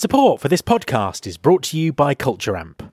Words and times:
Support 0.00 0.40
for 0.40 0.48
this 0.48 0.62
podcast 0.62 1.26
is 1.26 1.36
brought 1.36 1.62
to 1.64 1.78
you 1.78 1.92
by 1.92 2.14
Culture 2.14 2.56
Amp. 2.56 2.90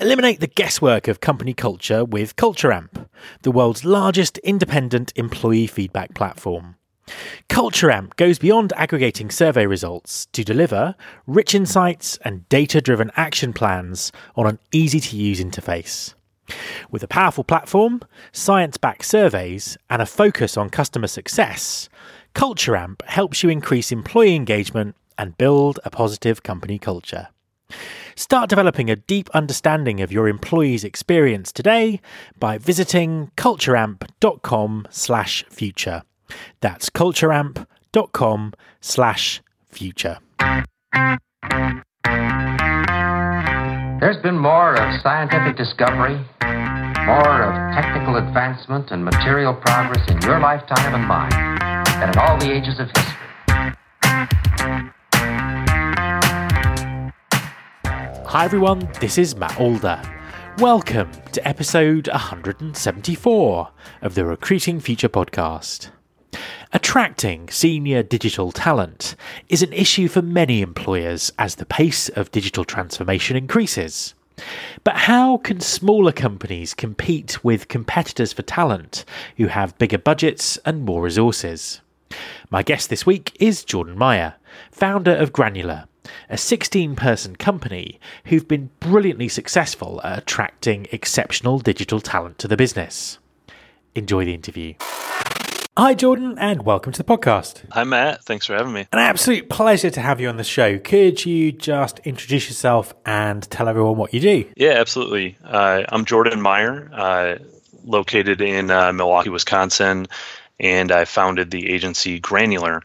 Eliminate 0.00 0.40
the 0.40 0.48
guesswork 0.48 1.06
of 1.06 1.20
company 1.20 1.54
culture 1.54 2.04
with 2.04 2.34
Culture 2.34 2.72
Amp, 2.72 3.08
the 3.42 3.52
world's 3.52 3.84
largest 3.84 4.38
independent 4.38 5.12
employee 5.14 5.68
feedback 5.68 6.14
platform. 6.14 6.74
Culture 7.48 7.92
Amp 7.92 8.16
goes 8.16 8.40
beyond 8.40 8.72
aggregating 8.72 9.30
survey 9.30 9.66
results 9.66 10.26
to 10.32 10.42
deliver 10.42 10.96
rich 11.28 11.54
insights 11.54 12.18
and 12.24 12.48
data 12.48 12.80
driven 12.80 13.12
action 13.14 13.52
plans 13.52 14.10
on 14.34 14.48
an 14.48 14.58
easy 14.72 14.98
to 14.98 15.16
use 15.16 15.40
interface. 15.40 16.14
With 16.90 17.04
a 17.04 17.08
powerful 17.08 17.44
platform, 17.44 18.00
science 18.32 18.78
backed 18.78 19.04
surveys, 19.04 19.78
and 19.88 20.02
a 20.02 20.06
focus 20.06 20.56
on 20.56 20.70
customer 20.70 21.06
success, 21.06 21.88
Culture 22.34 22.74
Amp 22.74 23.00
helps 23.06 23.44
you 23.44 23.48
increase 23.48 23.92
employee 23.92 24.34
engagement 24.34 24.96
and 25.18 25.38
build 25.38 25.78
a 25.84 25.90
positive 25.90 26.42
company 26.42 26.78
culture. 26.78 27.28
Start 28.14 28.50
developing 28.50 28.90
a 28.90 28.96
deep 28.96 29.30
understanding 29.30 30.00
of 30.00 30.12
your 30.12 30.28
employees' 30.28 30.84
experience 30.84 31.52
today 31.52 32.00
by 32.38 32.58
visiting 32.58 33.30
cultureamp.com 33.36 34.86
slash 34.90 35.44
future. 35.48 36.02
That's 36.60 36.90
cultureamp.com 36.90 38.52
slash 38.80 39.42
future. 39.68 40.18
There's 44.00 44.20
been 44.22 44.38
more 44.38 44.74
of 44.74 45.00
scientific 45.02 45.56
discovery, 45.56 46.16
more 47.06 47.42
of 47.42 47.74
technical 47.74 48.16
advancement 48.16 48.90
and 48.90 49.04
material 49.04 49.54
progress 49.54 50.08
in 50.10 50.20
your 50.22 50.40
lifetime 50.40 50.94
and 50.94 51.06
mine 51.06 51.30
than 52.00 52.10
in 52.10 52.18
all 52.18 52.36
the 52.38 52.52
ages 52.52 52.80
of 52.80 52.88
history. 52.88 53.12
Hi 58.32 58.46
everyone, 58.46 58.88
this 58.98 59.18
is 59.18 59.36
Matt 59.36 59.60
Alder. 59.60 60.00
Welcome 60.56 61.12
to 61.32 61.46
episode 61.46 62.08
174 62.08 63.68
of 64.00 64.14
the 64.14 64.24
Recruiting 64.24 64.80
Future 64.80 65.10
podcast. 65.10 65.90
Attracting 66.72 67.50
senior 67.50 68.02
digital 68.02 68.50
talent 68.50 69.16
is 69.50 69.62
an 69.62 69.74
issue 69.74 70.08
for 70.08 70.22
many 70.22 70.62
employers 70.62 71.30
as 71.38 71.56
the 71.56 71.66
pace 71.66 72.08
of 72.08 72.30
digital 72.30 72.64
transformation 72.64 73.36
increases. 73.36 74.14
But 74.82 74.96
how 74.96 75.36
can 75.36 75.60
smaller 75.60 76.12
companies 76.12 76.72
compete 76.72 77.44
with 77.44 77.68
competitors 77.68 78.32
for 78.32 78.40
talent 78.40 79.04
who 79.36 79.48
have 79.48 79.76
bigger 79.76 79.98
budgets 79.98 80.56
and 80.64 80.86
more 80.86 81.02
resources? 81.02 81.82
My 82.48 82.62
guest 82.62 82.88
this 82.88 83.04
week 83.04 83.36
is 83.38 83.62
Jordan 83.62 83.98
Meyer, 83.98 84.36
founder 84.70 85.14
of 85.14 85.32
Granular, 85.32 85.84
a 86.28 86.38
16 86.38 86.96
person 86.96 87.36
company 87.36 88.00
who've 88.26 88.46
been 88.48 88.70
brilliantly 88.80 89.28
successful 89.28 90.00
at 90.04 90.18
attracting 90.18 90.86
exceptional 90.92 91.58
digital 91.58 92.00
talent 92.00 92.38
to 92.38 92.48
the 92.48 92.56
business. 92.56 93.18
Enjoy 93.94 94.24
the 94.24 94.34
interview. 94.34 94.74
Hi, 95.78 95.94
Jordan, 95.94 96.36
and 96.38 96.66
welcome 96.66 96.92
to 96.92 97.02
the 97.02 97.16
podcast. 97.16 97.62
Hi, 97.70 97.82
Matt. 97.84 98.22
Thanks 98.24 98.44
for 98.44 98.52
having 98.52 98.74
me. 98.74 98.86
An 98.92 98.98
absolute 98.98 99.48
pleasure 99.48 99.88
to 99.88 100.00
have 100.02 100.20
you 100.20 100.28
on 100.28 100.36
the 100.36 100.44
show. 100.44 100.78
Could 100.78 101.24
you 101.24 101.50
just 101.50 101.98
introduce 102.00 102.48
yourself 102.48 102.92
and 103.06 103.42
tell 103.50 103.68
everyone 103.68 103.96
what 103.96 104.12
you 104.12 104.20
do? 104.20 104.44
Yeah, 104.54 104.72
absolutely. 104.72 105.38
Uh, 105.42 105.84
I'm 105.88 106.04
Jordan 106.04 106.42
Meyer, 106.42 106.90
uh, 106.92 107.38
located 107.84 108.42
in 108.42 108.70
uh, 108.70 108.92
Milwaukee, 108.92 109.30
Wisconsin, 109.30 110.08
and 110.60 110.92
I 110.92 111.06
founded 111.06 111.50
the 111.50 111.70
agency 111.70 112.20
Granular. 112.20 112.82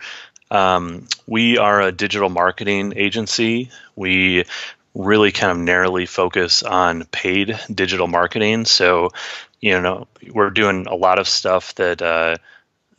Um, 0.49 1.07
we 1.25 1.57
are 1.57 1.81
a 1.81 1.91
digital 1.91 2.29
marketing 2.29 2.93
agency. 2.95 3.71
We 3.95 4.45
really 4.95 5.31
kind 5.31 5.51
of 5.51 5.57
narrowly 5.57 6.05
focus 6.05 6.63
on 6.63 7.03
paid 7.05 7.59
digital 7.73 8.07
marketing. 8.07 8.65
So, 8.65 9.09
you 9.61 9.79
know, 9.79 10.07
we're 10.31 10.49
doing 10.49 10.87
a 10.87 10.95
lot 10.95 11.19
of 11.19 11.27
stuff 11.27 11.75
that 11.75 12.01
uh, 12.01 12.37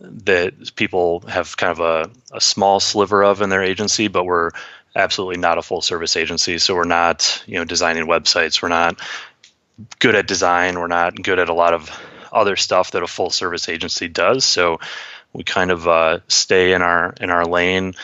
that 0.00 0.76
people 0.76 1.20
have 1.20 1.56
kind 1.56 1.72
of 1.72 1.80
a, 1.80 2.10
a 2.36 2.40
small 2.40 2.78
sliver 2.78 3.24
of 3.24 3.42
in 3.42 3.50
their 3.50 3.64
agency, 3.64 4.08
but 4.08 4.24
we're 4.24 4.50
absolutely 4.94 5.38
not 5.38 5.58
a 5.58 5.62
full 5.62 5.80
service 5.80 6.16
agency. 6.16 6.58
So 6.58 6.74
we're 6.74 6.84
not, 6.84 7.42
you 7.46 7.58
know, 7.58 7.64
designing 7.64 8.06
websites. 8.06 8.62
We're 8.62 8.68
not 8.68 9.00
good 9.98 10.14
at 10.14 10.26
design. 10.28 10.78
We're 10.78 10.86
not 10.86 11.20
good 11.20 11.38
at 11.38 11.48
a 11.48 11.54
lot 11.54 11.74
of 11.74 11.90
other 12.32 12.56
stuff 12.56 12.92
that 12.92 13.02
a 13.02 13.06
full 13.06 13.30
service 13.30 13.68
agency 13.68 14.08
does. 14.08 14.44
So 14.44 14.78
we 15.32 15.44
kind 15.44 15.70
of 15.70 15.86
uh, 15.86 16.20
stay 16.28 16.72
in 16.72 16.82
our 16.82 17.14
in 17.20 17.30
our 17.30 17.44
lane. 17.44 17.94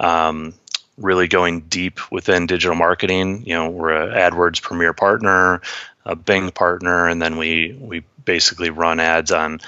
Um, 0.00 0.54
really 0.96 1.28
going 1.28 1.60
deep 1.62 1.98
within 2.12 2.46
digital 2.46 2.76
marketing. 2.76 3.44
You 3.46 3.54
know, 3.54 3.70
we're 3.70 3.92
a 3.92 4.30
AdWords 4.30 4.62
Premier 4.62 4.92
partner, 4.92 5.60
a 6.04 6.14
Bing 6.14 6.50
partner, 6.50 7.08
and 7.08 7.20
then 7.20 7.36
we 7.36 7.76
we 7.80 8.04
basically 8.24 8.70
run 8.70 9.00
ads 9.00 9.32
on 9.32 9.60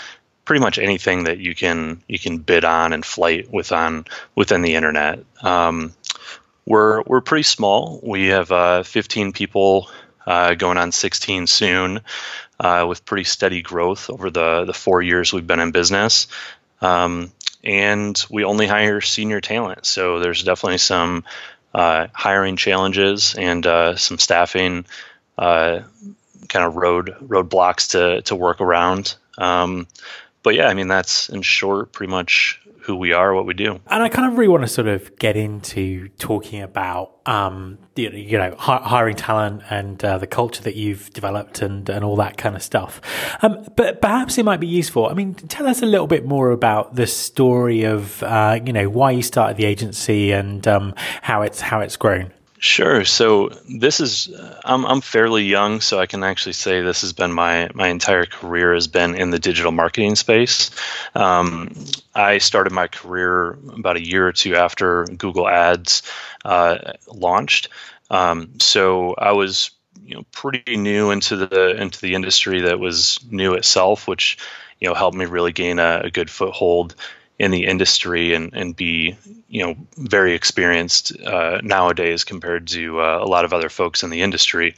pretty 0.44 0.60
much 0.60 0.78
anything 0.78 1.24
that 1.24 1.38
you 1.38 1.54
can 1.54 2.02
you 2.08 2.18
can 2.18 2.38
bid 2.38 2.64
on 2.64 2.92
and 2.92 3.04
flight 3.04 3.50
with 3.50 3.72
on 3.72 4.06
within 4.34 4.62
the 4.62 4.74
internet. 4.74 5.24
Um, 5.42 5.92
we're 6.64 7.02
we're 7.02 7.20
pretty 7.20 7.44
small. 7.44 8.00
We 8.02 8.28
have 8.28 8.50
uh, 8.50 8.82
15 8.82 9.32
people 9.32 9.88
uh, 10.26 10.54
going 10.54 10.78
on 10.78 10.90
16 10.90 11.46
soon, 11.46 12.00
uh, 12.58 12.86
with 12.88 13.04
pretty 13.04 13.24
steady 13.24 13.62
growth 13.62 14.10
over 14.10 14.30
the 14.30 14.64
the 14.64 14.74
four 14.74 15.02
years 15.02 15.32
we've 15.32 15.46
been 15.46 15.60
in 15.60 15.72
business. 15.72 16.28
Um, 16.80 17.32
and 17.64 18.24
we 18.30 18.44
only 18.44 18.66
hire 18.66 19.00
senior 19.00 19.40
talent. 19.40 19.86
So 19.86 20.20
there's 20.20 20.42
definitely 20.42 20.78
some 20.78 21.24
uh, 21.74 22.06
hiring 22.12 22.56
challenges 22.56 23.34
and 23.34 23.66
uh, 23.66 23.96
some 23.96 24.18
staffing 24.18 24.86
uh, 25.36 25.80
kind 26.48 26.64
of 26.64 26.76
road 26.76 27.16
roadblocks 27.20 27.90
to 27.90 28.22
to 28.22 28.36
work 28.36 28.60
around. 28.60 29.16
Um, 29.36 29.86
but 30.42 30.54
yeah, 30.54 30.68
I 30.68 30.74
mean 30.74 30.88
that's 30.88 31.28
in 31.28 31.42
short 31.42 31.92
pretty 31.92 32.10
much 32.10 32.60
who 32.86 32.94
we 32.94 33.12
are, 33.12 33.34
what 33.34 33.46
we 33.46 33.54
do. 33.54 33.80
And 33.88 34.02
I 34.02 34.08
kind 34.08 34.30
of 34.30 34.38
really 34.38 34.48
want 34.48 34.62
to 34.62 34.68
sort 34.68 34.86
of 34.86 35.18
get 35.18 35.36
into 35.36 36.08
talking 36.18 36.62
about, 36.62 37.16
um, 37.26 37.78
you 37.96 38.10
know, 38.10 38.16
you 38.16 38.38
know 38.38 38.54
hiring 38.56 39.16
talent 39.16 39.62
and 39.68 40.02
uh, 40.04 40.18
the 40.18 40.26
culture 40.28 40.62
that 40.62 40.76
you've 40.76 41.10
developed 41.10 41.62
and, 41.62 41.88
and 41.88 42.04
all 42.04 42.14
that 42.16 42.36
kind 42.36 42.54
of 42.54 42.62
stuff. 42.62 43.00
Um, 43.42 43.66
but 43.76 44.00
perhaps 44.00 44.38
it 44.38 44.44
might 44.44 44.60
be 44.60 44.68
useful. 44.68 45.06
I 45.08 45.14
mean, 45.14 45.34
tell 45.34 45.66
us 45.66 45.82
a 45.82 45.86
little 45.86 46.06
bit 46.06 46.24
more 46.24 46.52
about 46.52 46.94
the 46.94 47.08
story 47.08 47.82
of, 47.82 48.22
uh, 48.22 48.60
you 48.64 48.72
know, 48.72 48.88
why 48.88 49.10
you 49.10 49.22
started 49.22 49.56
the 49.56 49.64
agency 49.64 50.30
and 50.30 50.66
um, 50.68 50.94
how 51.22 51.42
it's 51.42 51.60
how 51.60 51.80
it's 51.80 51.96
grown. 51.96 52.32
Sure. 52.58 53.04
So 53.04 53.50
this 53.68 54.00
is 54.00 54.34
I'm 54.64 54.86
I'm 54.86 55.00
fairly 55.02 55.44
young, 55.44 55.80
so 55.82 56.00
I 56.00 56.06
can 56.06 56.24
actually 56.24 56.54
say 56.54 56.80
this 56.80 57.02
has 57.02 57.12
been 57.12 57.32
my 57.32 57.68
my 57.74 57.88
entire 57.88 58.24
career 58.24 58.72
has 58.72 58.86
been 58.88 59.14
in 59.14 59.30
the 59.30 59.38
digital 59.38 59.72
marketing 59.72 60.16
space. 60.16 60.70
Um, 61.14 61.74
I 62.14 62.38
started 62.38 62.72
my 62.72 62.86
career 62.88 63.58
about 63.74 63.96
a 63.96 64.04
year 64.06 64.26
or 64.26 64.32
two 64.32 64.56
after 64.56 65.04
Google 65.04 65.46
Ads 65.48 66.02
uh, 66.46 66.94
launched. 67.12 67.68
Um, 68.10 68.58
so 68.58 69.14
I 69.18 69.32
was 69.32 69.70
you 70.02 70.14
know 70.14 70.24
pretty 70.32 70.78
new 70.78 71.10
into 71.10 71.36
the 71.36 71.76
into 71.80 72.00
the 72.00 72.14
industry 72.14 72.62
that 72.62 72.80
was 72.80 73.18
new 73.30 73.52
itself, 73.52 74.08
which 74.08 74.38
you 74.80 74.88
know 74.88 74.94
helped 74.94 75.16
me 75.16 75.26
really 75.26 75.52
gain 75.52 75.78
a, 75.78 76.00
a 76.04 76.10
good 76.10 76.30
foothold 76.30 76.94
in 77.38 77.50
the 77.50 77.66
industry 77.66 78.34
and, 78.34 78.54
and 78.54 78.74
be 78.74 79.16
you 79.48 79.64
know 79.64 79.76
very 79.96 80.34
experienced 80.34 81.18
uh, 81.20 81.60
nowadays 81.62 82.24
compared 82.24 82.68
to 82.68 83.00
uh, 83.00 83.18
a 83.22 83.26
lot 83.26 83.44
of 83.44 83.52
other 83.52 83.68
folks 83.68 84.02
in 84.02 84.10
the 84.10 84.22
industry. 84.22 84.74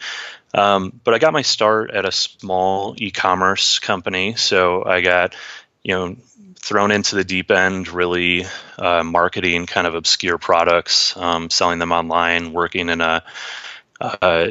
Um, 0.54 0.98
but 1.04 1.14
I 1.14 1.19
got 1.19 1.32
my 1.32 1.42
start 1.42 1.91
at 1.91 2.04
a 2.04 2.12
small 2.12 2.94
e-commerce 2.96 3.78
company, 3.78 4.34
so 4.34 4.84
I 4.84 5.00
got 5.00 5.34
you 5.82 5.94
know 5.94 6.16
thrown 6.56 6.91
into 6.91 7.14
the 7.14 7.24
deep 7.24 7.50
end, 7.50 7.88
really 7.88 8.44
uh, 8.78 9.02
marketing 9.04 9.66
kind 9.66 9.86
of 9.86 9.94
obscure 9.94 10.38
products, 10.38 11.16
um, 11.16 11.50
selling 11.50 11.78
them 11.78 11.92
online, 11.92 12.52
working 12.52 12.88
in 12.88 13.00
a 13.00 13.22
uh, 14.00 14.50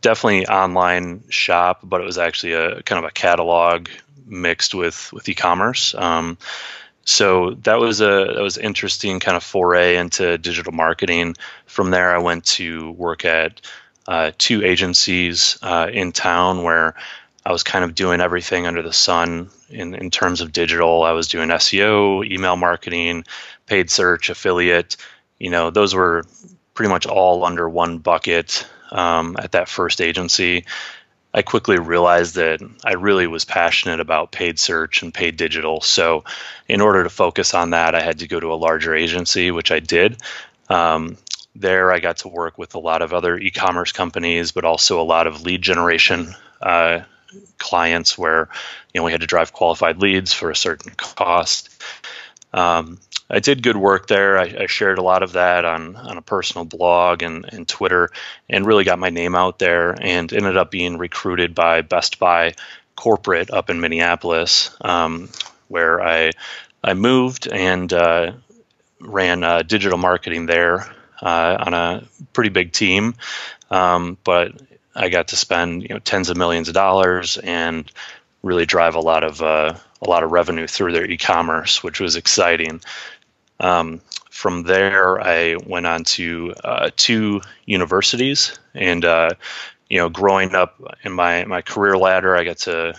definitely 0.00 0.46
online 0.46 1.24
shop, 1.28 1.80
but 1.82 2.00
it 2.00 2.04
was 2.04 2.18
actually 2.18 2.52
a 2.52 2.82
kind 2.82 3.02
of 3.02 3.08
a 3.08 3.12
catalog 3.12 3.88
mixed 4.26 4.74
with 4.74 5.12
with 5.12 5.28
e-commerce. 5.28 5.94
Um, 5.94 6.38
so 7.04 7.54
that 7.62 7.78
was 7.78 8.00
a 8.00 8.32
that 8.34 8.42
was 8.42 8.58
interesting 8.58 9.20
kind 9.20 9.36
of 9.36 9.42
foray 9.42 9.96
into 9.96 10.38
digital 10.38 10.72
marketing. 10.72 11.36
From 11.66 11.90
there, 11.90 12.14
I 12.14 12.18
went 12.18 12.44
to 12.46 12.92
work 12.92 13.24
at 13.24 13.60
uh, 14.06 14.32
two 14.38 14.64
agencies 14.64 15.58
uh, 15.62 15.88
in 15.92 16.12
town 16.12 16.62
where 16.62 16.94
I 17.44 17.52
was 17.52 17.62
kind 17.62 17.84
of 17.84 17.94
doing 17.94 18.20
everything 18.20 18.66
under 18.66 18.82
the 18.82 18.92
sun 18.92 19.50
in, 19.70 19.94
in 19.94 20.10
terms 20.10 20.40
of 20.40 20.52
digital. 20.52 21.02
I 21.02 21.12
was 21.12 21.28
doing 21.28 21.48
SEO, 21.48 22.28
email 22.28 22.56
marketing, 22.56 23.24
paid 23.66 23.90
search, 23.90 24.28
affiliate. 24.28 24.96
You 25.38 25.50
know, 25.50 25.70
those 25.70 25.94
were 25.94 26.24
pretty 26.74 26.90
much 26.90 27.06
all 27.06 27.44
under 27.44 27.68
one 27.68 27.98
bucket 27.98 28.66
um, 28.90 29.36
at 29.38 29.52
that 29.52 29.68
first 29.68 30.00
agency. 30.00 30.66
I 31.32 31.42
quickly 31.42 31.78
realized 31.78 32.34
that 32.34 32.60
I 32.84 32.94
really 32.94 33.26
was 33.26 33.44
passionate 33.44 34.00
about 34.00 34.32
paid 34.32 34.58
search 34.58 35.02
and 35.02 35.14
paid 35.14 35.36
digital. 35.36 35.80
So, 35.80 36.24
in 36.68 36.80
order 36.80 37.04
to 37.04 37.10
focus 37.10 37.54
on 37.54 37.70
that, 37.70 37.94
I 37.94 38.00
had 38.00 38.18
to 38.20 38.28
go 38.28 38.40
to 38.40 38.52
a 38.52 38.54
larger 38.54 38.94
agency, 38.94 39.50
which 39.50 39.70
I 39.70 39.80
did. 39.80 40.20
Um, 40.68 41.16
there, 41.54 41.92
I 41.92 42.00
got 42.00 42.18
to 42.18 42.28
work 42.28 42.58
with 42.58 42.74
a 42.74 42.78
lot 42.78 43.02
of 43.02 43.12
other 43.12 43.38
e-commerce 43.38 43.92
companies, 43.92 44.52
but 44.52 44.64
also 44.64 45.00
a 45.00 45.02
lot 45.02 45.26
of 45.26 45.42
lead 45.42 45.62
generation 45.62 46.34
uh, 46.60 47.00
clients 47.58 48.18
where 48.18 48.48
you 48.92 49.00
know 49.00 49.04
we 49.04 49.12
had 49.12 49.20
to 49.20 49.26
drive 49.26 49.52
qualified 49.52 49.98
leads 49.98 50.32
for 50.32 50.50
a 50.50 50.56
certain 50.56 50.92
cost. 50.96 51.69
Um, 52.52 52.98
I 53.28 53.38
did 53.38 53.62
good 53.62 53.76
work 53.76 54.08
there. 54.08 54.38
I, 54.38 54.62
I, 54.62 54.66
shared 54.66 54.98
a 54.98 55.02
lot 55.02 55.22
of 55.22 55.32
that 55.32 55.64
on, 55.64 55.94
on 55.94 56.16
a 56.16 56.22
personal 56.22 56.64
blog 56.64 57.22
and, 57.22 57.46
and 57.52 57.68
Twitter 57.68 58.10
and 58.48 58.66
really 58.66 58.82
got 58.82 58.98
my 58.98 59.10
name 59.10 59.36
out 59.36 59.60
there 59.60 59.94
and 60.00 60.32
ended 60.32 60.56
up 60.56 60.72
being 60.72 60.98
recruited 60.98 61.54
by 61.54 61.82
Best 61.82 62.18
Buy 62.18 62.54
corporate 62.96 63.52
up 63.52 63.70
in 63.70 63.80
Minneapolis, 63.80 64.76
um, 64.80 65.28
where 65.68 66.02
I, 66.02 66.32
I 66.82 66.94
moved 66.94 67.46
and 67.46 67.92
uh, 67.92 68.32
ran 69.00 69.44
uh, 69.44 69.62
digital 69.62 69.98
marketing 69.98 70.46
there 70.46 70.92
uh, 71.22 71.56
on 71.66 71.74
a 71.74 72.04
pretty 72.32 72.50
big 72.50 72.72
team. 72.72 73.14
Um, 73.70 74.18
but 74.24 74.60
I 74.94 75.08
got 75.08 75.28
to 75.28 75.36
spend 75.36 75.82
you 75.82 75.90
know 75.90 75.98
tens 75.98 76.30
of 76.30 76.36
millions 76.36 76.68
of 76.68 76.74
dollars 76.74 77.38
and 77.38 77.90
really 78.42 78.66
drive 78.66 78.96
a 78.96 79.00
lot 79.00 79.22
of 79.22 79.40
uh, 79.40 79.74
a 80.02 80.08
lot 80.08 80.22
of 80.22 80.32
revenue 80.32 80.66
through 80.66 80.92
their 80.92 81.08
e-commerce, 81.08 81.82
which 81.82 82.00
was 82.00 82.16
exciting. 82.16 82.80
Um, 83.58 84.00
from 84.30 84.62
there, 84.62 85.20
I 85.20 85.56
went 85.56 85.86
on 85.86 86.04
to 86.04 86.54
uh, 86.64 86.90
two 86.96 87.42
universities, 87.66 88.58
and 88.74 89.04
uh, 89.04 89.30
you 89.88 89.98
know, 89.98 90.08
growing 90.08 90.54
up 90.54 90.80
in 91.02 91.12
my 91.12 91.44
my 91.44 91.62
career 91.62 91.96
ladder, 91.96 92.36
I 92.36 92.44
got 92.44 92.58
to 92.58 92.94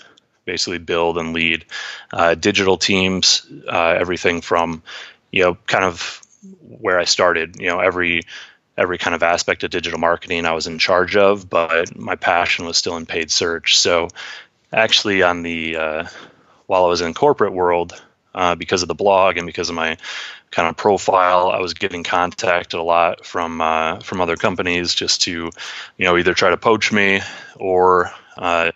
basically 0.46 0.80
build 0.80 1.18
and 1.18 1.34
lead 1.34 1.66
uh, 2.12 2.36
digital 2.36 2.78
teams, 2.78 3.48
uh, 3.68 3.96
everything 3.98 4.42
from 4.42 4.84
you 5.32 5.44
know, 5.44 5.58
kind 5.68 5.84
of 5.84 6.22
where 6.62 7.00
I 7.00 7.06
started. 7.06 7.60
You 7.60 7.68
know, 7.68 7.80
every 7.80 8.24
every 8.78 8.98
kind 8.98 9.16
of 9.16 9.24
aspect 9.24 9.64
of 9.64 9.72
digital 9.72 10.00
marketing 10.00 10.46
I 10.46 10.54
was 10.54 10.68
in 10.68 10.80
charge 10.80 11.16
of, 11.16 11.50
but 11.50 11.98
my 11.98 12.16
passion 12.16 12.66
was 12.66 12.78
still 12.78 12.98
in 12.98 13.06
paid 13.06 13.32
search. 13.32 13.78
So, 13.78 14.10
actually, 14.72 15.24
on 15.24 15.42
the 15.42 15.78
uh, 15.78 16.08
while 16.72 16.86
I 16.86 16.88
was 16.88 17.02
in 17.02 17.14
corporate 17.14 17.52
world, 17.52 18.02
uh, 18.34 18.56
because 18.56 18.82
of 18.82 18.88
the 18.88 18.96
blog 18.96 19.36
and 19.36 19.46
because 19.46 19.68
of 19.68 19.76
my 19.76 19.98
kind 20.52 20.70
of 20.70 20.78
profile. 20.78 21.50
I 21.50 21.60
was 21.60 21.74
getting 21.74 22.06
contacted 22.06 22.80
a 22.80 22.82
lot 22.82 23.26
from 23.26 23.60
uh, 23.60 24.00
from 24.00 24.22
other 24.22 24.38
companies 24.38 24.96
just 24.96 25.24
to, 25.24 25.32
you 25.98 26.06
know, 26.06 26.18
either 26.18 26.34
try 26.34 26.50
to 26.50 26.56
poach 26.56 26.94
me 26.94 27.20
or 27.58 28.10
uh, 28.38 28.72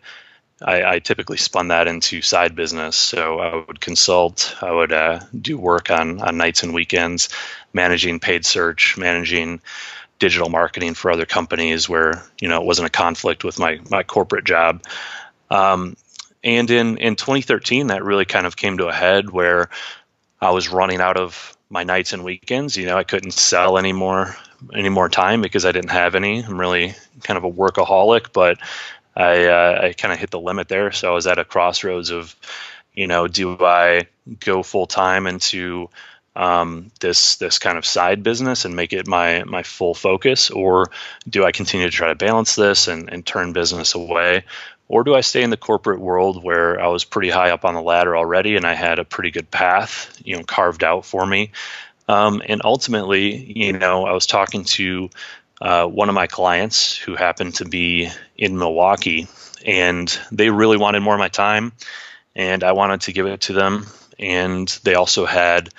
I, 0.61 0.83
I, 0.83 0.99
typically 0.99 1.37
spun 1.37 1.69
that 1.69 1.87
into 1.87 2.21
side 2.21 2.53
business. 2.53 2.97
So 2.97 3.39
I 3.39 3.63
would 3.65 3.79
consult, 3.79 4.57
I 4.61 4.73
would 4.73 4.91
uh, 4.91 5.21
do 5.39 5.57
work 5.57 5.89
on 5.89 6.19
on 6.19 6.35
nights 6.35 6.63
and 6.63 6.73
weekends, 6.73 7.29
managing 7.71 8.19
paid 8.19 8.45
search, 8.45 8.97
managing 8.97 9.61
digital 10.19 10.49
marketing 10.49 10.95
for 10.95 11.11
other 11.11 11.25
companies 11.25 11.87
where 11.87 12.21
you 12.41 12.49
know 12.49 12.59
it 12.61 12.65
wasn't 12.65 12.87
a 12.87 12.91
conflict 12.91 13.45
with 13.45 13.57
my 13.57 13.79
my 13.89 14.03
corporate 14.03 14.43
job. 14.43 14.83
Um, 15.49 15.95
and 16.45 16.69
in 16.69 16.97
in 16.99 17.15
2013, 17.15 17.87
that 17.87 18.03
really 18.03 18.25
kind 18.25 18.45
of 18.45 18.55
came 18.55 18.77
to 18.77 18.87
a 18.87 18.93
head 18.93 19.29
where 19.29 19.69
I 20.39 20.51
was 20.51 20.69
running 20.69 21.01
out 21.01 21.17
of 21.17 21.57
my 21.69 21.83
nights 21.83 22.13
and 22.13 22.23
weekends. 22.23 22.77
You 22.77 22.85
know, 22.85 22.97
I 22.97 23.03
couldn't 23.03 23.31
sell 23.31 23.77
any 23.77 23.91
more 23.91 24.37
any 24.73 24.89
more 24.89 25.09
time 25.09 25.41
because 25.41 25.65
I 25.65 25.71
didn't 25.71 25.89
have 25.89 26.15
any. 26.15 26.43
I'm 26.43 26.59
really 26.59 26.93
kind 27.23 27.37
of 27.37 27.43
a 27.43 27.51
workaholic, 27.51 28.31
but 28.31 28.59
I 29.15 29.45
uh, 29.45 29.79
I 29.85 29.93
kind 29.93 30.13
of 30.13 30.19
hit 30.19 30.29
the 30.29 30.39
limit 30.39 30.67
there. 30.67 30.91
So 30.91 31.11
I 31.11 31.15
was 31.15 31.27
at 31.27 31.39
a 31.39 31.45
crossroads 31.45 32.11
of, 32.11 32.35
you 32.93 33.07
know, 33.07 33.27
do 33.27 33.57
I 33.59 34.07
go 34.39 34.61
full 34.61 34.85
time 34.85 35.25
into 35.25 35.89
um, 36.35 36.91
this 36.99 37.37
this 37.37 37.59
kind 37.59 37.77
of 37.77 37.85
side 37.85 38.21
business 38.21 38.65
and 38.65 38.75
make 38.75 38.93
it 38.93 39.07
my 39.07 39.43
my 39.45 39.63
full 39.63 39.95
focus, 39.95 40.51
or 40.51 40.91
do 41.27 41.43
I 41.43 41.51
continue 41.51 41.89
to 41.89 41.95
try 41.95 42.09
to 42.09 42.15
balance 42.15 42.55
this 42.55 42.87
and, 42.87 43.09
and 43.11 43.25
turn 43.25 43.53
business 43.53 43.95
away? 43.95 44.43
Or 44.87 45.03
do 45.03 45.15
I 45.15 45.21
stay 45.21 45.41
in 45.41 45.49
the 45.49 45.57
corporate 45.57 45.99
world 45.99 46.43
where 46.43 46.79
I 46.79 46.87
was 46.87 47.03
pretty 47.03 47.29
high 47.29 47.49
up 47.49 47.65
on 47.65 47.73
the 47.73 47.81
ladder 47.81 48.15
already 48.15 48.55
and 48.55 48.65
I 48.65 48.75
had 48.75 48.99
a 48.99 49.05
pretty 49.05 49.31
good 49.31 49.49
path, 49.49 50.19
you 50.23 50.37
know, 50.37 50.43
carved 50.43 50.83
out 50.83 51.05
for 51.05 51.25
me? 51.25 51.51
Um, 52.07 52.41
and 52.45 52.61
ultimately, 52.63 53.35
you 53.35 53.73
know, 53.73 54.05
I 54.05 54.13
was 54.13 54.27
talking 54.27 54.63
to 54.65 55.09
uh, 55.59 55.85
one 55.87 56.09
of 56.09 56.15
my 56.15 56.27
clients 56.27 56.95
who 56.95 57.15
happened 57.15 57.55
to 57.55 57.65
be 57.65 58.09
in 58.37 58.57
Milwaukee, 58.57 59.27
and 59.65 60.07
they 60.31 60.49
really 60.49 60.77
wanted 60.77 60.99
more 60.99 61.15
of 61.15 61.19
my 61.19 61.29
time, 61.29 61.71
and 62.35 62.63
I 62.63 62.73
wanted 62.73 63.01
to 63.01 63.13
give 63.13 63.25
it 63.25 63.41
to 63.41 63.53
them. 63.53 63.87
And 64.19 64.67
they 64.83 64.93
also 64.93 65.25
had 65.25 65.69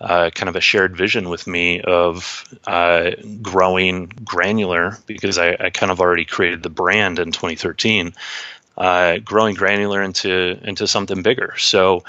uh, 0.00 0.30
kind 0.30 0.48
of 0.48 0.56
a 0.56 0.60
shared 0.60 0.96
vision 0.96 1.28
with 1.28 1.46
me 1.46 1.80
of 1.80 2.44
uh, 2.66 3.12
growing 3.40 4.06
granular 4.24 4.98
because 5.06 5.38
I, 5.38 5.56
I, 5.58 5.70
kind 5.70 5.90
of 5.90 6.00
already 6.00 6.26
created 6.26 6.62
the 6.62 6.68
brand 6.68 7.18
in 7.18 7.32
2013, 7.32 8.12
uh, 8.76 9.18
growing 9.18 9.54
granular 9.54 10.02
into 10.02 10.58
into 10.62 10.86
something 10.86 11.22
bigger. 11.22 11.56
So 11.56 12.04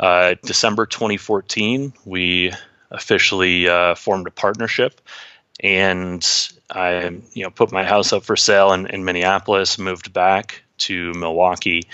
uh, 0.00 0.34
December 0.42 0.86
2014, 0.86 1.92
we 2.04 2.52
officially 2.90 3.68
uh, 3.68 3.94
formed 3.94 4.26
a 4.26 4.32
partnership, 4.32 5.00
and 5.60 6.26
I 6.68 7.20
you 7.32 7.44
know 7.44 7.50
put 7.50 7.70
my 7.70 7.84
house 7.84 8.12
up 8.12 8.24
for 8.24 8.36
sale 8.36 8.72
in, 8.72 8.86
in 8.86 9.04
Minneapolis, 9.04 9.78
moved 9.78 10.12
back 10.12 10.62
to 10.78 11.12
Milwaukee, 11.12 11.84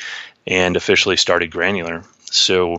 and 0.46 0.76
officially 0.76 1.18
started 1.18 1.50
Granular. 1.50 2.04
So 2.30 2.78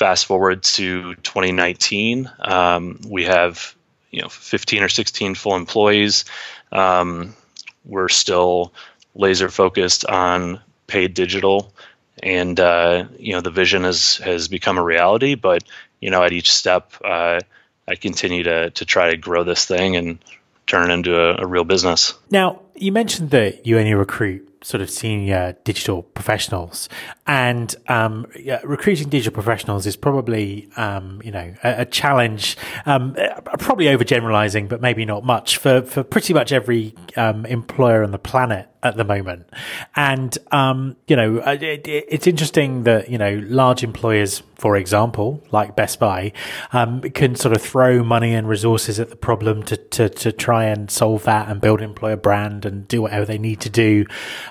fast 0.00 0.24
forward 0.24 0.62
to 0.62 1.14
2019, 1.16 2.30
um, 2.40 2.98
we 3.06 3.26
have 3.26 3.74
you 4.10 4.22
know 4.22 4.30
15 4.30 4.82
or 4.82 4.88
16 4.88 5.34
full 5.34 5.56
employees. 5.56 6.24
Um, 6.72 7.36
we're 7.84 8.08
still 8.08 8.72
laser 9.14 9.50
focused 9.50 10.06
on 10.06 10.60
paid 10.86 11.12
digital, 11.12 11.74
and 12.22 12.58
uh, 12.58 13.04
you 13.18 13.34
know 13.34 13.42
the 13.42 13.50
vision 13.50 13.84
has 13.84 14.16
has 14.16 14.48
become 14.48 14.78
a 14.78 14.82
reality. 14.82 15.34
But 15.34 15.64
you 16.00 16.10
know 16.10 16.22
at 16.22 16.32
each 16.32 16.50
step, 16.50 16.94
uh, 17.04 17.40
I 17.86 17.94
continue 17.96 18.44
to 18.44 18.70
to 18.70 18.84
try 18.86 19.10
to 19.10 19.18
grow 19.18 19.44
this 19.44 19.66
thing 19.66 19.96
and 19.96 20.18
turn 20.66 20.90
it 20.90 20.94
into 20.94 21.14
a, 21.14 21.44
a 21.44 21.46
real 21.46 21.64
business. 21.64 22.14
Now 22.30 22.62
you 22.74 22.90
mentioned 22.90 23.32
that 23.32 23.66
you 23.66 23.78
only 23.78 23.92
recruit 23.92 24.49
sort 24.62 24.80
of 24.80 24.90
senior 24.90 25.56
digital 25.64 26.02
professionals. 26.02 26.88
And 27.26 27.74
um, 27.88 28.26
yeah, 28.38 28.60
recruiting 28.64 29.08
digital 29.08 29.32
professionals 29.32 29.86
is 29.86 29.96
probably 29.96 30.68
um, 30.76 31.20
you 31.24 31.30
know 31.30 31.54
a, 31.62 31.82
a 31.82 31.84
challenge 31.84 32.56
um, 32.86 33.16
probably 33.58 33.86
overgeneralizing 33.86 34.68
but 34.68 34.80
maybe 34.80 35.04
not 35.04 35.24
much 35.24 35.56
for 35.56 35.82
for 35.82 36.02
pretty 36.02 36.34
much 36.34 36.52
every 36.52 36.94
um, 37.16 37.46
employer 37.46 38.02
on 38.02 38.10
the 38.10 38.18
planet 38.18 38.68
at 38.82 38.96
the 38.96 39.04
moment 39.04 39.48
and 39.96 40.38
um, 40.52 40.96
you 41.06 41.16
know 41.16 41.38
uh, 41.40 41.56
it, 41.60 41.86
it's 41.86 42.26
interesting 42.26 42.84
that 42.84 43.10
you 43.10 43.18
know 43.18 43.40
large 43.44 43.82
employers 43.82 44.42
for 44.56 44.76
example 44.76 45.42
like 45.50 45.76
Best 45.76 45.98
Buy 45.98 46.32
um, 46.72 47.00
can 47.00 47.34
sort 47.34 47.54
of 47.54 47.62
throw 47.62 48.02
money 48.02 48.34
and 48.34 48.48
resources 48.48 49.00
at 49.00 49.10
the 49.10 49.16
problem 49.16 49.62
to, 49.64 49.76
to 49.76 50.08
to 50.08 50.32
try 50.32 50.64
and 50.64 50.90
solve 50.90 51.24
that 51.24 51.48
and 51.48 51.60
build 51.60 51.80
employer 51.80 52.16
brand 52.16 52.64
and 52.64 52.86
do 52.88 53.02
whatever 53.02 53.24
they 53.24 53.38
need 53.38 53.60
to 53.60 53.70
do 53.70 54.04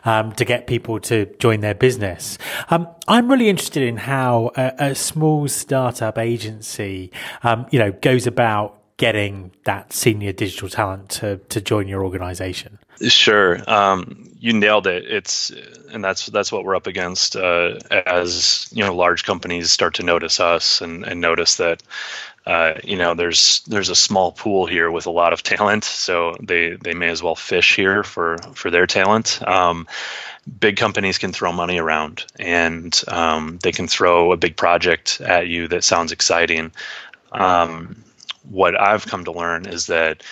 um, 0.05 0.31
to 0.33 0.45
get 0.45 0.67
people 0.67 0.99
to 0.99 1.25
join 1.39 1.61
their 1.61 1.73
business. 1.75 2.37
Um, 2.69 2.87
I'm 3.07 3.29
really 3.29 3.49
interested 3.49 3.83
in 3.83 3.97
how 3.97 4.51
a, 4.55 4.73
a 4.79 4.95
small 4.95 5.47
startup 5.47 6.17
agency, 6.17 7.11
um, 7.43 7.65
you 7.71 7.79
know, 7.79 7.91
goes 7.91 8.27
about 8.27 8.75
getting 8.97 9.51
that 9.63 9.93
senior 9.93 10.33
digital 10.33 10.69
talent 10.69 11.09
to 11.09 11.37
to 11.49 11.61
join 11.61 11.87
your 11.87 12.03
organization. 12.03 12.79
Sure, 13.01 13.59
um, 13.69 14.29
you 14.39 14.51
nailed 14.51 14.85
it. 14.87 15.05
It's 15.05 15.51
and 15.91 16.03
that's 16.03 16.25
that's 16.27 16.51
what 16.51 16.65
we're 16.65 16.75
up 16.75 16.87
against 16.87 17.35
uh, 17.35 17.79
as 17.91 18.67
you 18.73 18.83
know 18.83 18.93
large 18.93 19.23
companies 19.23 19.71
start 19.71 19.95
to 19.95 20.03
notice 20.03 20.39
us 20.39 20.81
and, 20.81 21.05
and 21.05 21.21
notice 21.21 21.55
that 21.57 21.81
uh, 22.45 22.73
you 22.83 22.97
know 22.97 23.13
there's 23.13 23.61
there's 23.67 23.89
a 23.89 23.95
small 23.95 24.33
pool 24.33 24.65
here 24.65 24.91
with 24.91 25.05
a 25.05 25.11
lot 25.11 25.31
of 25.31 25.43
talent, 25.43 25.85
so 25.85 26.35
they 26.41 26.71
they 26.71 26.93
may 26.93 27.07
as 27.07 27.23
well 27.23 27.35
fish 27.35 27.75
here 27.75 28.03
for 28.03 28.37
for 28.53 28.69
their 28.69 28.85
talent. 28.87 29.41
Um, 29.47 29.87
big 30.59 30.75
companies 30.75 31.17
can 31.17 31.31
throw 31.31 31.53
money 31.53 31.77
around, 31.77 32.25
and 32.37 33.01
um, 33.07 33.59
they 33.61 33.71
can 33.71 33.87
throw 33.87 34.33
a 34.33 34.37
big 34.37 34.57
project 34.57 35.21
at 35.21 35.47
you 35.47 35.69
that 35.69 35.85
sounds 35.85 36.11
exciting. 36.11 36.71
Um, 37.31 38.03
what 38.49 38.79
I've 38.79 39.05
come 39.05 39.23
to 39.25 39.31
learn 39.31 39.67
is 39.67 39.87
that 39.87 40.23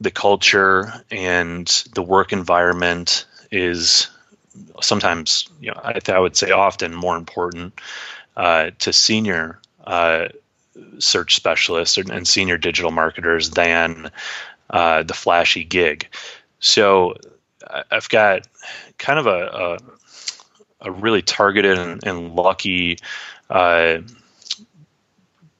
the 0.00 0.10
culture 0.10 0.92
and 1.10 1.66
the 1.94 2.02
work 2.02 2.32
environment 2.32 3.26
is 3.50 4.08
sometimes, 4.80 5.48
you 5.60 5.70
know, 5.70 5.80
I, 5.82 5.98
I 6.08 6.18
would 6.18 6.36
say 6.36 6.50
often 6.50 6.94
more 6.94 7.16
important 7.16 7.78
uh, 8.36 8.70
to 8.80 8.92
senior 8.92 9.60
uh, 9.86 10.28
search 10.98 11.36
specialists 11.36 11.98
and 11.98 12.26
senior 12.26 12.58
digital 12.58 12.90
marketers 12.90 13.50
than 13.50 14.10
uh, 14.70 15.02
the 15.02 15.14
flashy 15.14 15.64
gig. 15.64 16.08
So 16.58 17.14
I've 17.90 18.08
got 18.08 18.46
kind 18.98 19.18
of 19.18 19.26
a, 19.26 19.78
a, 20.82 20.88
a 20.88 20.90
really 20.90 21.22
targeted 21.22 21.78
and, 21.78 22.04
and 22.04 22.34
lucky 22.34 22.98
uh, 23.48 23.98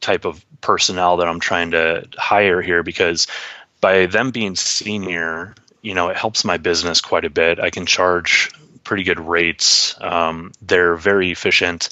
type 0.00 0.24
of 0.24 0.44
personnel 0.60 1.18
that 1.18 1.28
I'm 1.28 1.40
trying 1.40 1.72
to 1.72 2.06
hire 2.16 2.60
here 2.60 2.82
because 2.82 3.26
by 3.84 4.06
them 4.06 4.30
being 4.30 4.56
senior, 4.56 5.54
you 5.82 5.92
know, 5.92 6.08
it 6.08 6.16
helps 6.16 6.42
my 6.42 6.56
business 6.56 7.02
quite 7.02 7.26
a 7.26 7.30
bit. 7.30 7.60
I 7.60 7.68
can 7.68 7.84
charge 7.84 8.50
pretty 8.82 9.02
good 9.02 9.20
rates. 9.20 9.94
Um, 10.00 10.52
they're 10.62 10.96
very 10.96 11.30
efficient 11.30 11.90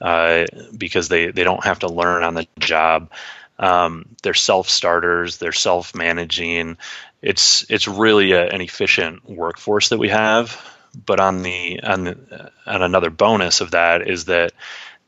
uh, 0.00 0.46
because 0.74 1.10
they, 1.10 1.32
they 1.32 1.44
don't 1.44 1.62
have 1.62 1.80
to 1.80 1.88
learn 1.88 2.22
on 2.22 2.32
the 2.32 2.46
job. 2.58 3.10
Um, 3.58 4.06
they're 4.22 4.32
self 4.32 4.70
starters. 4.70 5.36
They're 5.36 5.52
self 5.52 5.94
managing. 5.94 6.78
It's 7.20 7.66
it's 7.68 7.86
really 7.86 8.32
a, 8.32 8.48
an 8.48 8.62
efficient 8.62 9.28
workforce 9.28 9.90
that 9.90 9.98
we 9.98 10.08
have. 10.08 10.58
But 10.94 11.20
on 11.20 11.42
the 11.42 11.80
on 11.82 12.04
the, 12.04 12.52
on 12.64 12.80
another 12.80 13.10
bonus 13.10 13.60
of 13.60 13.72
that 13.72 14.08
is 14.08 14.24
that 14.24 14.54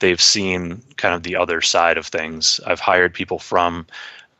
they've 0.00 0.20
seen 0.20 0.82
kind 0.98 1.14
of 1.14 1.22
the 1.22 1.36
other 1.36 1.62
side 1.62 1.96
of 1.96 2.06
things. 2.06 2.60
I've 2.66 2.80
hired 2.80 3.14
people 3.14 3.38
from 3.38 3.86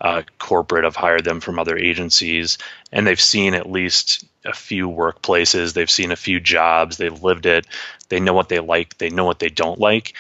uh, 0.01 0.23
corporate. 0.39 0.85
I've 0.85 0.97
hired 0.97 1.25
them 1.25 1.41
from 1.41 1.59
other 1.59 1.77
agencies, 1.77 2.59
and 2.93 3.07
they've 3.07 3.21
seen 3.21 3.55
at 3.55 3.71
least 3.71 4.25
a 4.45 4.53
few 4.53 4.89
workplaces. 4.89 5.73
They've 5.73 5.91
seen 5.91 6.13
a 6.13 6.17
few 6.17 6.41
jobs. 6.41 6.97
They've 6.97 7.23
lived 7.23 7.47
it. 7.47 7.67
They 8.09 8.21
know 8.21 8.35
what 8.35 8.49
they 8.49 8.61
like. 8.61 8.99
They 8.99 9.11
know 9.11 9.25
what 9.25 9.39
they 9.39 9.49
don't 9.49 9.81
like. 9.81 10.15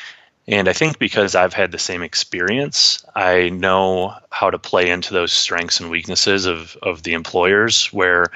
And 0.49 0.69
I 0.69 0.73
think 0.73 0.99
because 0.99 1.35
I've 1.35 1.55
had 1.55 1.73
the 1.73 1.79
same 1.79 2.03
experience, 2.03 3.05
I 3.15 3.49
know 3.49 4.15
how 4.31 4.51
to 4.51 4.59
play 4.59 4.91
into 4.91 5.13
those 5.13 5.33
strengths 5.33 5.81
and 5.81 5.91
weaknesses 5.91 6.47
of, 6.47 6.77
of 6.83 7.03
the 7.03 7.15
employers 7.15 7.93
where 7.93 8.27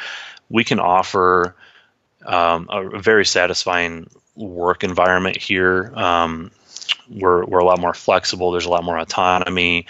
we 0.49 0.65
can 0.65 0.81
offer 0.81 1.55
um, 2.27 2.69
a 2.69 2.99
very 2.99 3.25
satisfying 3.25 4.11
work 4.35 4.83
environment 4.83 5.37
here. 5.37 5.93
Um, 5.95 6.51
we're, 7.09 7.45
we're 7.45 7.61
a 7.61 7.65
lot 7.65 7.81
more 7.81 7.95
flexible, 7.95 8.51
there's 8.51 8.67
a 8.67 8.71
lot 8.71 8.85
more 8.85 8.99
autonomy 8.99 9.87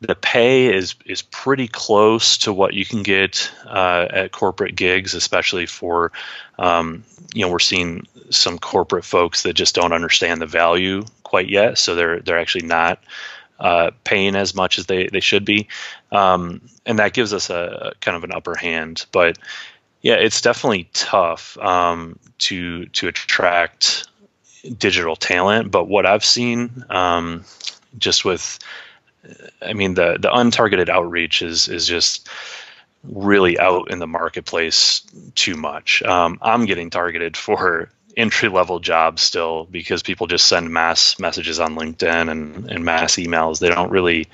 the 0.00 0.14
pay 0.14 0.74
is 0.74 0.94
is 1.06 1.22
pretty 1.22 1.68
close 1.68 2.38
to 2.38 2.52
what 2.52 2.74
you 2.74 2.84
can 2.84 3.02
get 3.02 3.50
uh, 3.64 4.06
at 4.10 4.32
corporate 4.32 4.76
gigs, 4.76 5.14
especially 5.14 5.66
for 5.66 6.12
um, 6.58 7.02
you 7.34 7.42
know 7.42 7.50
we're 7.50 7.58
seeing 7.58 8.06
some 8.30 8.58
corporate 8.58 9.04
folks 9.04 9.42
that 9.42 9.54
just 9.54 9.74
don't 9.74 9.92
understand 9.92 10.40
the 10.40 10.46
value 10.46 11.04
quite 11.22 11.48
yet, 11.48 11.78
so 11.78 11.94
they're 11.94 12.20
they're 12.20 12.38
actually 12.38 12.66
not 12.66 13.02
uh, 13.58 13.90
paying 14.04 14.36
as 14.36 14.54
much 14.54 14.78
as 14.78 14.86
they 14.86 15.06
they 15.06 15.20
should 15.20 15.44
be, 15.44 15.68
um, 16.12 16.60
and 16.84 16.98
that 16.98 17.14
gives 17.14 17.32
us 17.32 17.48
a, 17.48 17.92
a, 17.92 17.94
kind 18.00 18.16
of 18.16 18.24
an 18.24 18.32
upper 18.32 18.54
hand. 18.54 19.06
But 19.12 19.38
yeah, 20.02 20.14
it's 20.14 20.42
definitely 20.42 20.90
tough 20.92 21.56
um, 21.58 22.18
to 22.38 22.84
to 22.86 23.08
attract 23.08 24.08
digital 24.76 25.16
talent. 25.16 25.70
But 25.70 25.88
what 25.88 26.04
I've 26.04 26.24
seen 26.24 26.84
um, 26.90 27.44
just 27.98 28.26
with 28.26 28.58
I 29.62 29.72
mean, 29.72 29.94
the 29.94 30.18
the 30.20 30.28
untargeted 30.28 30.88
outreach 30.88 31.42
is 31.42 31.68
is 31.68 31.86
just 31.86 32.28
really 33.04 33.58
out 33.58 33.90
in 33.90 33.98
the 33.98 34.06
marketplace 34.06 35.02
too 35.34 35.56
much. 35.56 36.02
Um, 36.02 36.38
I'm 36.42 36.66
getting 36.66 36.90
targeted 36.90 37.36
for 37.36 37.90
entry 38.16 38.48
level 38.48 38.80
jobs 38.80 39.22
still 39.22 39.64
because 39.64 40.02
people 40.02 40.26
just 40.26 40.46
send 40.46 40.70
mass 40.70 41.18
messages 41.18 41.60
on 41.60 41.76
LinkedIn 41.76 42.30
and, 42.30 42.70
and 42.70 42.84
mass 42.84 43.16
emails. 43.16 43.58
They 43.60 43.68
don't 43.68 43.90
really 43.90 44.28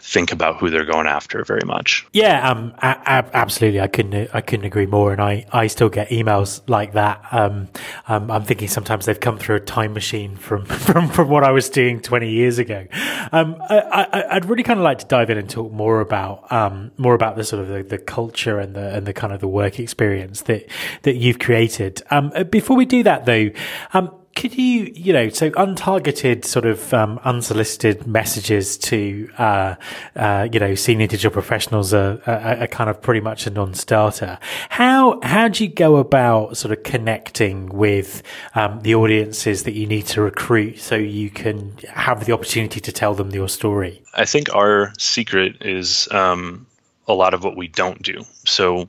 think 0.00 0.32
about 0.32 0.58
who 0.58 0.70
they're 0.70 0.84
going 0.84 1.06
after 1.06 1.44
very 1.44 1.62
much. 1.64 2.06
Yeah, 2.12 2.48
um, 2.48 2.72
a- 2.78 2.98
a- 3.06 3.36
absolutely. 3.36 3.80
I 3.80 3.86
couldn't, 3.86 4.30
I 4.34 4.40
couldn't 4.40 4.64
agree 4.64 4.86
more. 4.86 5.12
And 5.12 5.20
I, 5.20 5.46
I 5.52 5.66
still 5.66 5.90
get 5.90 6.08
emails 6.08 6.62
like 6.68 6.94
that. 6.94 7.22
Um, 7.30 7.68
um, 8.08 8.30
I'm 8.30 8.44
thinking 8.44 8.68
sometimes 8.68 9.06
they've 9.06 9.20
come 9.20 9.38
through 9.38 9.56
a 9.56 9.60
time 9.60 9.92
machine 9.92 10.36
from, 10.36 10.64
from, 10.66 11.08
from 11.08 11.28
what 11.28 11.44
I 11.44 11.50
was 11.50 11.68
doing 11.68 12.00
20 12.00 12.30
years 12.30 12.58
ago. 12.58 12.86
Um, 13.30 13.56
I, 13.60 14.30
would 14.34 14.46
really 14.46 14.62
kind 14.62 14.80
of 14.80 14.84
like 14.84 15.00
to 15.00 15.06
dive 15.06 15.28
in 15.30 15.36
and 15.38 15.48
talk 15.48 15.70
more 15.70 16.00
about, 16.00 16.50
um, 16.50 16.92
more 16.96 17.14
about 17.14 17.36
the 17.36 17.44
sort 17.44 17.62
of 17.62 17.68
the, 17.68 17.82
the, 17.82 17.98
culture 17.98 18.58
and 18.58 18.74
the, 18.74 18.94
and 18.96 19.06
the 19.06 19.12
kind 19.12 19.32
of 19.32 19.40
the 19.40 19.48
work 19.48 19.78
experience 19.78 20.42
that, 20.42 20.66
that 21.02 21.16
you've 21.16 21.38
created. 21.38 22.02
Um, 22.10 22.32
before 22.50 22.76
we 22.76 22.86
do 22.86 23.02
that 23.02 23.26
though, 23.26 23.50
um, 23.92 24.10
could 24.36 24.56
you, 24.56 24.92
you 24.94 25.12
know, 25.12 25.28
so 25.28 25.50
untargeted 25.50 26.44
sort 26.44 26.64
of 26.64 26.94
um, 26.94 27.20
unsolicited 27.24 28.06
messages 28.06 28.78
to, 28.78 29.28
uh, 29.38 29.74
uh, 30.16 30.48
you 30.50 30.60
know, 30.60 30.74
senior 30.74 31.06
digital 31.06 31.30
professionals 31.30 31.92
are, 31.92 32.20
are, 32.26 32.62
are, 32.62 32.66
kind 32.66 32.88
of 32.88 33.02
pretty 33.02 33.20
much 33.20 33.46
a 33.46 33.50
non-starter. 33.50 34.38
How 34.68 35.20
how 35.22 35.48
do 35.48 35.64
you 35.64 35.70
go 35.70 35.96
about 35.96 36.56
sort 36.56 36.72
of 36.72 36.84
connecting 36.84 37.66
with 37.66 38.22
um, 38.54 38.80
the 38.80 38.94
audiences 38.94 39.64
that 39.64 39.72
you 39.72 39.86
need 39.86 40.06
to 40.06 40.22
recruit 40.22 40.78
so 40.78 40.94
you 40.94 41.28
can 41.30 41.76
have 41.88 42.24
the 42.24 42.32
opportunity 42.32 42.80
to 42.80 42.92
tell 42.92 43.14
them 43.14 43.30
your 43.30 43.48
story? 43.48 44.02
I 44.14 44.24
think 44.24 44.54
our 44.54 44.92
secret 44.98 45.62
is 45.62 46.08
um, 46.12 46.66
a 47.08 47.14
lot 47.14 47.34
of 47.34 47.42
what 47.42 47.56
we 47.56 47.68
don't 47.68 48.00
do. 48.00 48.24
So 48.44 48.88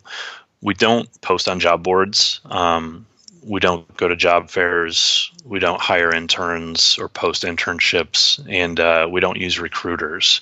we 0.62 0.76
don't 0.76 1.10
post 1.22 1.50
on 1.50 1.60
job 1.60 1.84
boards. 1.84 2.40
Um, 2.46 3.08
we 3.44 3.60
don't 3.60 3.96
go 3.98 4.08
to 4.08 4.16
job 4.16 4.50
fairs, 4.50 5.32
we 5.44 5.60
don't 5.60 5.82
hire 5.82 6.14
interns 6.14 6.98
or 7.00 7.10
post 7.10 7.44
internships, 7.44 8.44
and 8.50 8.80
uh, 8.80 9.08
we 9.10 9.20
don't 9.20 9.40
use 9.40 9.60
recruiters. 9.60 10.42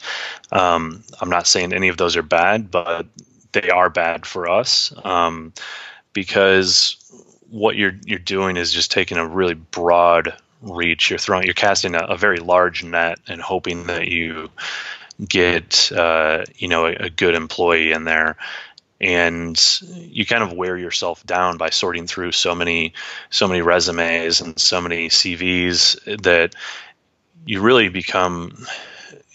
Um, 0.51 1.03
I'm 1.22 1.29
not 1.29 1.48
saying 1.48 1.74
any 1.74 1.88
of 1.88 1.98
those 1.98 2.18
are 2.18 2.24
bad, 2.24 2.70
but 2.70 3.06
they 3.51 3.70
are 3.70 3.89
bad 3.89 4.25
for 4.25 4.50
us 4.50 4.94
um, 5.03 5.53
because 6.13 6.98
what 7.50 7.75
you're 7.75 7.96
you're 8.06 8.20
doing 8.20 8.58
is 8.58 8.72
just 8.72 8.91
taking 8.91 9.18
a 9.18 9.27
really 9.27 9.56
broad 9.56 10.34
reach. 10.62 11.10
You're 11.10 11.20
throwing, 11.20 11.46
you're 11.46 11.53
casting 11.53 11.96
a, 11.96 12.00
a 12.00 12.18
very 12.18 12.38
large 12.38 12.84
net 12.84 13.20
and 13.27 13.41
hoping 13.41 13.86
that 13.86 14.08
you 14.08 14.50
get 15.27 15.91
uh, 15.91 16.46
you 16.56 16.68
know 16.68 16.86
a, 16.86 16.94
a 16.94 17.10
good 17.10 17.36
employee 17.36 17.91
in 17.91 18.03
there 18.03 18.38
and 19.01 19.82
you 19.82 20.25
kind 20.25 20.44
of 20.44 20.53
wear 20.53 20.77
yourself 20.77 21.25
down 21.25 21.58
by 21.58 21.70
sorting 21.70 22.08
through 22.08 22.32
so 22.32 22.53
many 22.53 22.94
so 23.29 23.48
many 23.48 23.62
resumes 23.62 24.41
and 24.41 24.60
so 24.60 24.82
many 24.82 25.08
CVs 25.08 26.22
that 26.24 26.53
you 27.46 27.62
really 27.62 27.89
become 27.89 28.65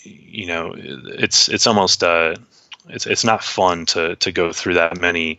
you 0.02 0.46
know 0.46 0.74
it's 0.76 1.48
it's 1.48 1.66
almost 1.66 2.02
uh 2.02 2.34
it's 2.88 3.06
it's 3.06 3.24
not 3.24 3.42
fun 3.42 3.86
to 3.86 4.16
to 4.16 4.30
go 4.32 4.52
through 4.52 4.74
that 4.74 5.00
many 5.00 5.38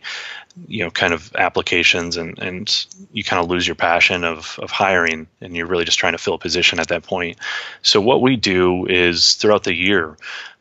you 0.66 0.82
know 0.82 0.90
kind 0.90 1.12
of 1.12 1.30
applications 1.36 2.16
and 2.16 2.38
and 2.38 2.86
you 3.12 3.22
kind 3.22 3.42
of 3.42 3.48
lose 3.48 3.66
your 3.66 3.76
passion 3.76 4.24
of 4.24 4.58
of 4.60 4.70
hiring 4.70 5.26
and 5.40 5.56
you're 5.56 5.66
really 5.66 5.84
just 5.84 5.98
trying 5.98 6.12
to 6.12 6.18
fill 6.18 6.34
a 6.34 6.38
position 6.38 6.80
at 6.80 6.88
that 6.88 7.02
point. 7.02 7.38
So 7.82 8.00
what 8.00 8.22
we 8.22 8.36
do 8.36 8.86
is 8.86 9.34
throughout 9.34 9.64
the 9.64 9.74
year 9.74 10.16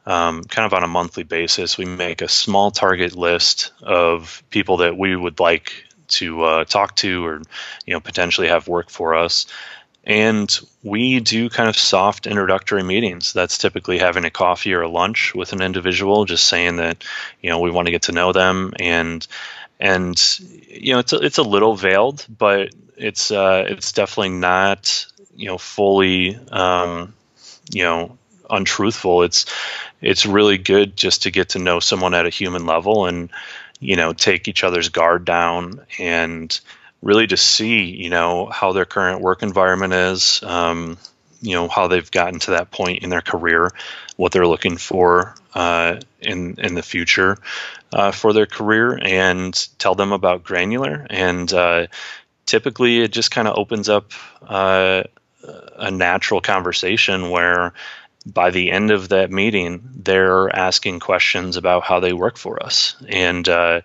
um, 0.05 0.43
kind 0.43 0.65
of 0.65 0.74
on 0.74 0.83
a 0.83 0.88
monthly 0.88 1.24
basis, 1.24 1.77
we 1.77 1.85
make 1.85 2.21
a 2.21 2.27
small 2.27 2.71
target 2.71 3.15
list 3.15 3.71
of 3.81 4.43
people 4.50 4.77
that 4.77 4.97
we 4.97 5.15
would 5.15 5.39
like 5.39 5.71
to 6.07 6.43
uh, 6.43 6.65
talk 6.65 6.95
to 6.97 7.25
or 7.25 7.41
you 7.85 7.93
know 7.93 8.00
potentially 8.00 8.47
have 8.47 8.67
work 8.67 8.89
for 8.89 9.15
us. 9.15 9.47
And 10.07 10.55
we 10.83 11.19
do 11.19 11.50
kind 11.50 11.67
of 11.67 11.75
soft 11.75 12.27
introductory 12.27 12.83
meetings. 12.83 13.33
That's 13.33 13.57
typically 13.57 13.97
having 13.97 14.24
a 14.24 14.29
coffee 14.29 14.75
or 14.75 14.81
a 14.81 14.88
lunch 14.88 15.33
with 15.33 15.51
an 15.51 15.63
individual 15.63 16.25
just 16.25 16.47
saying 16.47 16.75
that 16.75 17.03
you 17.41 17.50
know 17.50 17.59
we 17.59 17.71
want 17.71 17.88
to 17.88 17.91
get 17.91 18.03
to 18.03 18.12
know 18.12 18.31
them. 18.31 18.74
And 18.79 19.25
and 19.79 20.39
you 20.39 20.93
know 20.93 21.00
it's 21.00 21.13
a, 21.13 21.17
it's 21.17 21.38
a 21.38 21.43
little 21.43 21.75
veiled 21.75 22.25
but 22.29 22.74
it's 22.97 23.31
uh, 23.31 23.65
it's 23.67 23.91
definitely 23.91 24.29
not 24.29 25.05
you 25.35 25.47
know 25.47 25.57
fully 25.57 26.38
um, 26.51 27.13
you 27.71 27.83
know 27.83 28.17
untruthful. 28.49 29.23
It's 29.23 29.45
it's 30.01 30.25
really 30.25 30.57
good 30.57 30.95
just 30.95 31.23
to 31.23 31.31
get 31.31 31.49
to 31.49 31.59
know 31.59 31.79
someone 31.79 32.13
at 32.13 32.25
a 32.25 32.29
human 32.29 32.65
level 32.65 33.05
and 33.05 33.29
you 33.79 33.95
know 33.95 34.13
take 34.13 34.47
each 34.47 34.63
other's 34.63 34.89
guard 34.89 35.25
down 35.25 35.85
and 35.99 36.59
really 37.01 37.27
just 37.27 37.45
see 37.45 37.83
you 37.83 38.09
know 38.09 38.45
how 38.45 38.71
their 38.71 38.85
current 38.85 39.21
work 39.21 39.43
environment 39.43 39.93
is 39.93 40.41
um, 40.43 40.97
you 41.41 41.53
know 41.53 41.67
how 41.67 41.87
they've 41.87 42.11
gotten 42.11 42.39
to 42.39 42.51
that 42.51 42.71
point 42.71 43.03
in 43.03 43.09
their 43.09 43.21
career 43.21 43.71
what 44.15 44.31
they're 44.31 44.47
looking 44.47 44.77
for 44.77 45.35
uh, 45.53 45.99
in 46.21 46.55
in 46.59 46.75
the 46.75 46.83
future 46.83 47.37
uh, 47.95 48.11
for 48.11 48.33
their 48.33 48.45
career 48.45 48.99
and 49.01 49.67
tell 49.79 49.95
them 49.95 50.11
about 50.11 50.43
granular. 50.43 51.07
And 51.09 51.51
uh, 51.53 51.87
typically 52.45 52.99
it 53.01 53.11
just 53.11 53.31
kind 53.31 53.47
of 53.47 53.57
opens 53.57 53.87
up 53.87 54.11
uh, 54.45 55.03
a 55.77 55.91
natural 55.91 56.41
conversation 56.41 57.29
where 57.29 57.73
by 58.25 58.50
the 58.51 58.72
end 58.72 58.91
of 58.91 59.10
that 59.10 59.32
meeting, 59.32 59.88
they're 59.96 60.53
asking 60.53 61.00
questions 61.00 61.58
about 61.58 61.84
how 61.84 62.00
they 62.00 62.13
work 62.13 62.38
for 62.38 62.63
us, 62.63 62.96
and 63.08 63.48
uh, 63.48 63.82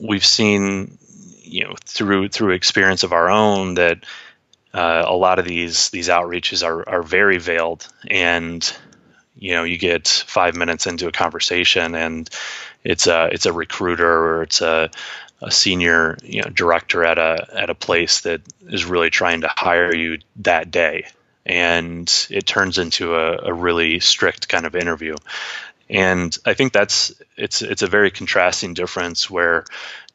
we've 0.00 0.24
seen, 0.24 0.98
you 1.42 1.64
know, 1.64 1.74
through 1.84 2.28
through 2.28 2.52
experience 2.52 3.04
of 3.04 3.12
our 3.12 3.30
own 3.30 3.74
that 3.74 4.04
uh, 4.74 5.04
a 5.06 5.16
lot 5.16 5.38
of 5.38 5.46
these 5.46 5.90
these 5.90 6.08
outreaches 6.08 6.64
are 6.66 6.86
are 6.88 7.02
very 7.02 7.38
veiled, 7.38 7.88
and 8.08 8.76
you 9.34 9.52
know, 9.52 9.64
you 9.64 9.78
get 9.78 10.08
five 10.26 10.56
minutes 10.56 10.86
into 10.86 11.06
a 11.06 11.12
conversation, 11.12 11.94
and 11.94 12.28
it's 12.84 13.06
a 13.06 13.28
it's 13.32 13.46
a 13.46 13.52
recruiter 13.52 14.10
or 14.10 14.42
it's 14.42 14.60
a 14.60 14.90
a 15.40 15.50
senior 15.50 16.18
you 16.22 16.42
know 16.42 16.50
director 16.50 17.04
at 17.04 17.18
a 17.18 17.48
at 17.52 17.70
a 17.70 17.74
place 17.74 18.22
that 18.22 18.40
is 18.68 18.84
really 18.84 19.10
trying 19.10 19.42
to 19.42 19.48
hire 19.48 19.94
you 19.94 20.18
that 20.36 20.70
day 20.70 21.06
and 21.48 22.26
it 22.30 22.46
turns 22.46 22.78
into 22.78 23.14
a, 23.14 23.46
a 23.46 23.52
really 23.52 24.00
strict 24.00 24.48
kind 24.48 24.66
of 24.66 24.76
interview. 24.76 25.16
And 25.88 26.36
I 26.44 26.52
think 26.52 26.74
that's 26.74 27.14
it's 27.36 27.62
it's 27.62 27.82
a 27.82 27.86
very 27.86 28.10
contrasting 28.10 28.74
difference 28.74 29.30
where 29.30 29.64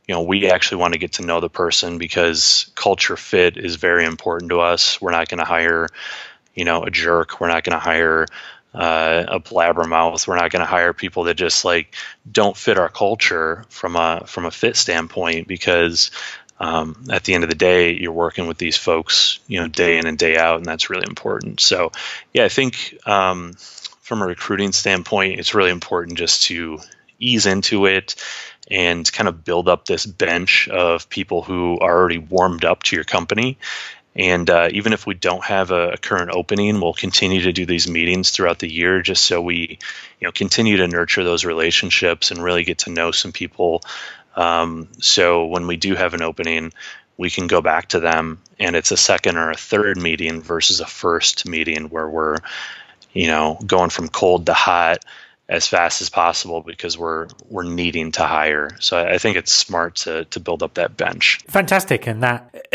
you 0.07 0.13
know 0.13 0.21
we 0.21 0.49
actually 0.49 0.77
want 0.77 0.93
to 0.93 0.99
get 0.99 1.13
to 1.13 1.25
know 1.25 1.39
the 1.39 1.49
person 1.49 1.97
because 1.97 2.71
culture 2.75 3.17
fit 3.17 3.57
is 3.57 3.75
very 3.77 4.05
important 4.05 4.51
to 4.51 4.59
us. 4.59 5.01
We're 5.01 5.11
not 5.11 5.29
going 5.29 5.39
to 5.39 5.45
hire 5.45 5.87
you 6.53 6.65
know 6.65 6.83
a 6.83 6.91
jerk. 6.91 7.41
We're 7.41 7.47
not 7.47 7.63
going 7.63 7.77
to 7.77 7.83
hire 7.83 8.27
uh, 8.73 9.25
a 9.27 9.39
blabbermouth. 9.39 10.27
We're 10.27 10.35
not 10.35 10.51
going 10.51 10.61
to 10.61 10.65
hire 10.67 10.93
people 10.93 11.23
that 11.23 11.35
just 11.35 11.65
like 11.65 11.95
don't 12.31 12.57
fit 12.57 12.77
our 12.77 12.89
culture 12.89 13.65
from 13.69 13.95
a 13.95 14.23
from 14.27 14.45
a 14.45 14.51
fit 14.51 14.75
standpoint 14.75 15.47
because 15.47 16.11
um, 16.63 16.95
at 17.09 17.25
the 17.25 17.33
end 17.33 17.43
of 17.43 17.49
the 17.49 17.57
day, 17.57 17.91
you're 17.91 18.13
working 18.13 18.47
with 18.47 18.57
these 18.57 18.77
folks, 18.77 19.39
you 19.47 19.59
know, 19.59 19.67
day 19.67 19.97
in 19.97 20.07
and 20.07 20.17
day 20.17 20.37
out, 20.37 20.57
and 20.57 20.65
that's 20.65 20.89
really 20.89 21.05
important. 21.05 21.59
So, 21.59 21.91
yeah, 22.33 22.45
I 22.45 22.49
think 22.49 22.97
um, 23.05 23.53
from 24.01 24.21
a 24.21 24.25
recruiting 24.25 24.71
standpoint, 24.71 25.41
it's 25.41 25.53
really 25.53 25.71
important 25.71 26.17
just 26.17 26.43
to 26.43 26.79
ease 27.19 27.45
into 27.47 27.85
it 27.85 28.15
and 28.71 29.11
kind 29.11 29.27
of 29.27 29.43
build 29.43 29.67
up 29.67 29.85
this 29.85 30.05
bench 30.05 30.69
of 30.69 31.09
people 31.09 31.41
who 31.41 31.79
are 31.79 31.97
already 31.97 32.17
warmed 32.17 32.63
up 32.63 32.83
to 32.83 32.95
your 32.95 33.03
company 33.03 33.57
and 34.15 34.47
uh, 34.49 34.69
even 34.71 34.93
if 34.93 35.07
we 35.07 35.15
don't 35.15 35.43
have 35.43 35.71
a, 35.71 35.91
a, 35.91 35.97
current 35.97 36.29
opening, 36.31 36.79
we'll 36.79 36.93
continue 36.93 37.41
to 37.41 37.51
do 37.51 37.65
these 37.65 37.87
meetings 37.87 38.29
throughout 38.29 38.59
the 38.59 38.71
year, 38.71 39.01
just 39.01 39.23
so 39.23 39.41
we, 39.41 39.79
you 40.19 40.27
know, 40.27 40.31
continue 40.31 40.77
to 40.77 40.87
nurture 40.87 41.23
those 41.23 41.45
relationships 41.45 42.29
and 42.29 42.43
really 42.43 42.63
get 42.63 42.79
to 42.79 42.91
know 42.91 43.11
some 43.11 43.31
people. 43.31 43.81
Um, 44.35 44.87
so 44.99 45.45
when 45.45 45.67
we 45.67 45.77
do 45.77 45.95
have 45.95 46.13
an 46.13 46.21
opening, 46.21 46.73
we 47.17 47.29
can 47.29 47.47
go 47.47 47.61
back 47.61 47.89
to 47.89 47.99
them, 47.99 48.41
and 48.59 48.75
it's 48.75 48.91
a 48.91 48.97
second 48.97 49.37
or 49.37 49.51
a 49.51 49.55
third 49.55 49.97
meeting 49.97 50.41
versus 50.41 50.79
a 50.79 50.85
first 50.85 51.47
meeting 51.47 51.89
where 51.89 52.09
we're, 52.09 52.37
you 53.13 53.27
know, 53.27 53.59
going 53.65 53.89
from 53.89 54.07
cold 54.07 54.47
to 54.47 54.53
hot 54.53 55.05
as 55.49 55.67
fast 55.67 56.01
as 56.01 56.09
possible 56.09 56.61
because 56.61 56.97
we're 56.97 57.27
we're 57.49 57.63
needing 57.63 58.11
to 58.13 58.23
hire. 58.23 58.75
So 58.79 58.97
I 58.97 59.17
think 59.17 59.37
it's 59.37 59.53
smart 59.53 59.95
to 59.97 60.25
to 60.25 60.39
build 60.39 60.63
up 60.63 60.75
that 60.75 60.97
bench. 60.97 61.39
Fantastic, 61.47 62.07
and 62.07 62.23
that 62.23 62.65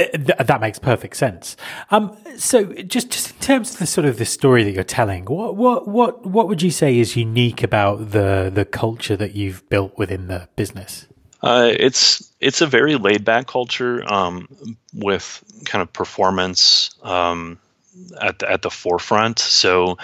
that 0.46 0.60
makes 0.60 0.78
perfect 0.78 1.16
sense. 1.16 1.56
Um, 1.90 2.16
so 2.36 2.72
just 2.74 3.10
just 3.10 3.30
in 3.30 3.36
terms 3.38 3.72
of 3.72 3.78
the 3.80 3.86
sort 3.86 4.04
of 4.04 4.18
the 4.18 4.24
story 4.24 4.64
that 4.64 4.72
you're 4.72 4.84
telling, 4.84 5.24
what 5.24 5.56
what 5.56 5.88
what 5.88 6.26
what 6.26 6.46
would 6.48 6.62
you 6.62 6.70
say 6.70 6.98
is 6.98 7.16
unique 7.16 7.62
about 7.62 8.12
the 8.12 8.50
the 8.54 8.64
culture 8.64 9.16
that 9.16 9.34
you've 9.34 9.68
built 9.68 9.96
within 9.98 10.28
the 10.28 10.48
business? 10.54 11.06
Uh, 11.42 11.70
it's 11.72 12.32
it's 12.40 12.60
a 12.60 12.66
very 12.66 12.96
laid 12.96 13.24
back 13.24 13.46
culture 13.46 14.02
um, 14.12 14.48
with 14.92 15.42
kind 15.64 15.82
of 15.82 15.92
performance 15.92 16.90
um, 17.02 17.58
at 18.20 18.38
the, 18.40 18.50
at 18.50 18.62
the 18.62 18.70
forefront. 18.70 19.38
So 19.38 19.98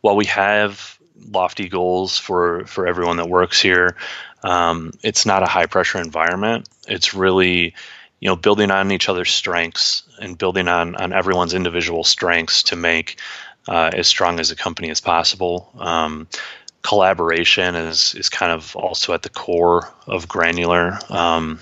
while 0.00 0.16
we 0.16 0.26
have 0.26 0.98
lofty 1.32 1.68
goals 1.68 2.18
for 2.18 2.64
for 2.66 2.86
everyone 2.86 3.16
that 3.16 3.28
works 3.28 3.60
here. 3.60 3.96
Um, 4.42 4.92
it's 5.02 5.26
not 5.26 5.42
a 5.42 5.46
high 5.46 5.66
pressure 5.66 5.98
environment. 5.98 6.68
It's 6.86 7.14
really 7.14 7.74
you 8.20 8.28
know 8.28 8.36
building 8.36 8.70
on 8.70 8.92
each 8.92 9.08
other's 9.08 9.32
strengths 9.32 10.02
and 10.20 10.38
building 10.38 10.68
on 10.68 10.94
on 10.96 11.12
everyone's 11.12 11.54
individual 11.54 12.04
strengths 12.04 12.62
to 12.64 12.76
make 12.76 13.18
uh, 13.66 13.90
as 13.92 14.06
strong 14.06 14.40
as 14.40 14.50
a 14.50 14.56
company 14.56 14.90
as 14.90 15.00
possible. 15.00 15.70
Um, 15.78 16.28
collaboration 16.82 17.74
is 17.74 18.14
is 18.14 18.28
kind 18.28 18.52
of 18.52 18.74
also 18.76 19.12
at 19.14 19.22
the 19.22 19.30
core 19.30 19.92
of 20.06 20.28
granular. 20.28 20.98
Um, 21.10 21.60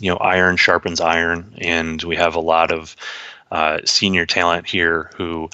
you 0.00 0.10
know, 0.10 0.16
iron 0.18 0.56
sharpens 0.56 1.00
iron, 1.00 1.54
and 1.58 2.02
we 2.02 2.16
have 2.16 2.36
a 2.36 2.40
lot 2.40 2.70
of 2.70 2.94
uh, 3.50 3.78
senior 3.84 4.26
talent 4.26 4.66
here 4.66 5.10
who 5.16 5.50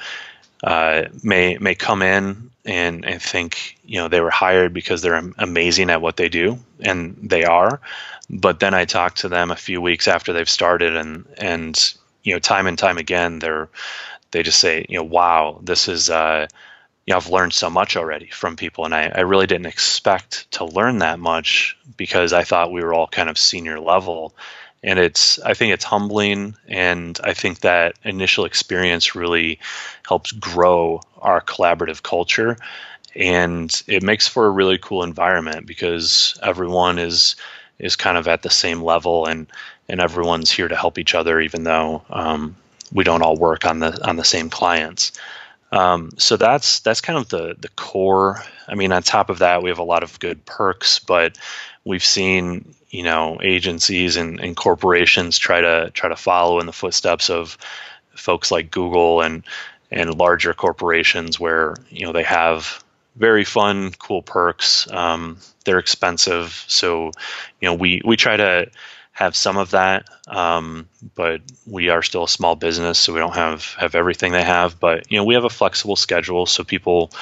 uh, 0.63 1.05
may 1.23 1.57
may 1.59 1.75
come 1.75 2.03
in 2.03 2.51
and 2.65 3.05
and 3.05 3.23
think 3.23 3.79
you 3.85 3.99
know 3.99 4.09
they 4.09 4.21
were 4.21 4.31
hired 4.31 4.73
because 4.73 5.03
they're 5.03 5.23
amazing 5.39 5.91
at 5.91 6.03
what 6.03 6.17
they 6.17 6.29
do, 6.29 6.59
and 6.81 7.17
they 7.23 7.45
are. 7.45 7.81
But 8.31 8.61
then 8.61 8.75
I 8.75 8.85
talk 8.85 9.17
to 9.17 9.29
them 9.29 9.51
a 9.51 9.57
few 9.57 9.81
weeks 9.81 10.09
after 10.09 10.33
they've 10.33 10.49
started, 10.49 10.97
and 10.97 11.27
and 11.39 11.95
you 12.23 12.33
know 12.33 12.39
time 12.39 12.67
and 12.67 12.79
time 12.79 12.99
again 12.99 13.39
they're 13.39 13.69
they 14.31 14.43
just 14.43 14.59
say 14.59 14.85
you 14.89 14.99
know 14.99 15.05
wow 15.05 15.61
this 15.63 15.89
is 15.89 16.11
uh, 16.11 16.49
you 17.07 17.13
know 17.13 17.17
I've 17.19 17.29
learned 17.29 17.53
so 17.53 17.71
much 17.71 17.97
already 17.97 18.29
from 18.29 18.57
people, 18.57 18.85
and 18.85 18.95
I, 18.95 19.13
I 19.15 19.21
really 19.21 19.47
didn't 19.47 19.67
expect 19.67 20.51
to 20.53 20.65
learn 20.65 20.99
that 20.99 21.19
much 21.19 21.77
because 21.97 22.33
I 22.33 22.45
thought 22.45 22.73
we 22.73 22.83
were 22.83 22.95
all 22.95 23.07
kind 23.07 23.29
of 23.29 23.39
senior 23.39 23.81
level. 23.81 24.35
And 24.83 24.99
it's 24.99 25.39
i 25.39 25.55
think 25.55 25.73
it's 25.73 25.85
humbling 25.85 26.57
and 26.69 27.19
i 27.25 27.33
think 27.33 27.61
that 27.61 27.95
initial 28.05 28.45
experience 28.45 29.15
really 29.15 29.59
helps 30.07 30.31
grow 30.33 31.01
our 31.23 31.41
collaborative 31.41 32.03
culture. 32.03 32.59
And 33.17 33.83
it 33.87 34.03
makes 34.03 34.29
for 34.29 34.47
a 34.47 34.51
really 34.51 34.77
cool 34.77 35.03
environment 35.03 35.67
because 35.67 36.39
everyone 36.43 36.99
is 36.99 37.37
is 37.79 37.97
kind 37.97 38.19
of 38.19 38.29
at 38.29 38.43
the 38.43 38.51
same 38.51 38.83
level 38.83 39.27
and 39.27 39.47
and 39.89 40.01
everyone's 40.01 40.51
here 40.51 40.69
to 40.69 40.77
help 40.77 40.99
each 40.99 41.15
other 41.15 41.41
even 41.41 41.65
though 41.65 42.03
um, 42.11 42.55
we 42.93 43.05
don't 43.05 43.23
all 43.23 43.37
work 43.37 43.65
on 43.65 43.81
the 43.81 44.07
on 44.07 44.17
the 44.17 44.25
same 44.25 44.51
clients 44.51 45.13
um, 45.75 46.11
so 46.19 46.37
that's 46.37 46.81
that's 46.81 47.01
kind 47.01 47.19
of 47.19 47.29
the 47.29 47.55
the 47.59 47.69
core 47.71 48.43
i 48.69 48.75
mean 48.75 48.93
on 48.93 49.03
top 49.03 49.31
of 49.31 49.39
that 49.41 49.63
we 49.63 49.71
have 49.71 49.79
a 49.79 49.85
lot 49.85 50.03
of 50.03 50.19
good 50.21 50.45
perks 50.45 50.99
but 50.99 51.37
we've 51.85 52.05
seen 52.05 52.75
you 52.91 53.03
know 53.03 53.39
agencies 53.43 54.17
and, 54.17 54.41
and 54.41 54.57
corporations 54.57 55.37
try 55.37 55.61
to 55.61 55.91
try 55.95 56.09
to 56.09 56.17
follow 56.17 56.61
in 56.61 56.67
the 56.67 56.73
footsteps 56.73 57.29
of 57.29 57.59
folks 58.15 58.51
like 58.51 58.71
Google 58.71 59.21
and 59.21 59.43
and 59.91 60.15
larger 60.15 60.55
corporations 60.55 61.39
where 61.39 61.75
you 61.91 62.07
know 62.07 62.13
they 62.13 62.23
have 62.23 62.83
very 63.17 63.45
fun, 63.45 63.93
cool 63.93 64.23
perks. 64.23 64.91
Um, 64.91 65.39
they're 65.65 65.79
expensive, 65.79 66.65
so 66.67 67.07
you 67.61 67.69
know 67.69 67.75
we 67.75 68.01
we 68.05 68.17
try 68.17 68.37
to 68.37 68.71
have 69.15 69.37
some 69.37 69.57
of 69.57 69.71
that, 69.71 70.09
um, 70.27 70.89
but 71.15 71.41
we 71.67 71.89
are 71.89 72.03
still 72.03 72.25
a 72.25 72.29
small 72.29 72.57
business, 72.57 72.99
so 72.99 73.13
we 73.13 73.21
don't 73.21 73.37
have 73.37 73.65
have 73.79 73.95
everything 73.95 74.33
they 74.33 74.43
have. 74.43 74.81
But 74.81 75.11
you 75.11 75.17
know, 75.17 75.25
we 75.25 75.35
have 75.35 75.45
a 75.45 75.51
flexible 75.51 75.95
schedule, 75.95 76.47
so 76.47 76.65
people, 76.65 77.13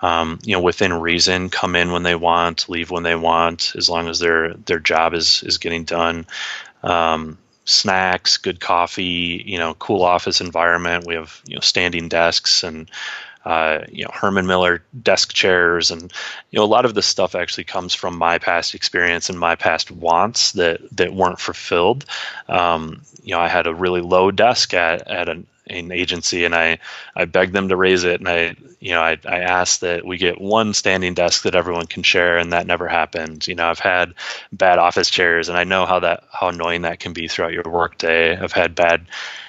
um, 0.00 0.38
you 0.44 0.54
know, 0.54 0.62
within 0.62 0.92
reason, 0.92 1.50
come 1.50 1.74
in 1.74 1.90
when 1.90 2.04
they 2.04 2.14
want, 2.14 2.68
leave 2.68 2.92
when 2.92 3.02
they 3.02 3.16
want, 3.16 3.72
as 3.76 3.90
long 3.90 4.08
as 4.08 4.20
their 4.20 4.54
their 4.54 4.78
job 4.78 5.12
is 5.12 5.42
is 5.42 5.58
getting 5.58 5.82
done. 5.82 6.24
Um, 6.84 7.36
snacks, 7.64 8.36
good 8.36 8.60
coffee, 8.60 9.42
you 9.44 9.58
know, 9.58 9.74
cool 9.74 10.02
office 10.02 10.40
environment. 10.40 11.04
We 11.04 11.16
have 11.16 11.42
you 11.46 11.56
know 11.56 11.60
standing 11.62 12.08
desks 12.08 12.62
and 12.62 12.88
uh, 13.44 13.84
you 13.90 14.04
know 14.04 14.10
Herman 14.12 14.46
Miller 14.46 14.82
desk 15.02 15.32
chairs, 15.32 15.90
and 15.90 16.12
you 16.50 16.58
know 16.58 16.64
a 16.64 16.66
lot 16.66 16.84
of 16.84 16.94
this 16.94 17.06
stuff 17.06 17.34
actually 17.34 17.64
comes 17.64 17.94
from 17.94 18.16
my 18.18 18.38
past 18.38 18.74
experience 18.74 19.30
and 19.30 19.38
my 19.38 19.56
past 19.56 19.90
wants 19.90 20.52
that 20.52 20.80
that 20.96 21.14
weren't 21.14 21.40
fulfilled. 21.40 22.04
Um, 22.48 23.02
you 23.22 23.34
know, 23.34 23.40
I 23.40 23.48
had 23.48 23.66
a 23.66 23.74
really 23.74 24.02
low 24.02 24.30
desk 24.30 24.74
at 24.74 25.08
at 25.08 25.28
an, 25.28 25.46
an 25.68 25.90
agency, 25.90 26.44
and 26.44 26.54
I 26.54 26.78
I 27.16 27.24
begged 27.24 27.54
them 27.54 27.68
to 27.70 27.76
raise 27.76 28.04
it, 28.04 28.20
and 28.20 28.28
I 28.28 28.56
you 28.80 28.90
know 28.90 29.00
I 29.00 29.18
I 29.24 29.38
asked 29.40 29.80
that 29.80 30.04
we 30.04 30.18
get 30.18 30.40
one 30.40 30.74
standing 30.74 31.14
desk 31.14 31.42
that 31.44 31.54
everyone 31.54 31.86
can 31.86 32.02
share, 32.02 32.36
and 32.36 32.52
that 32.52 32.66
never 32.66 32.88
happened. 32.88 33.46
You 33.48 33.54
know, 33.54 33.68
I've 33.68 33.78
had 33.78 34.12
bad 34.52 34.78
office 34.78 35.08
chairs, 35.08 35.48
and 35.48 35.56
I 35.56 35.64
know 35.64 35.86
how 35.86 36.00
that 36.00 36.24
how 36.30 36.48
annoying 36.48 36.82
that 36.82 37.00
can 37.00 37.14
be 37.14 37.26
throughout 37.26 37.52
your 37.52 37.64
workday. 37.66 38.36
I've 38.36 38.52
had 38.52 38.74
bad 38.74 39.06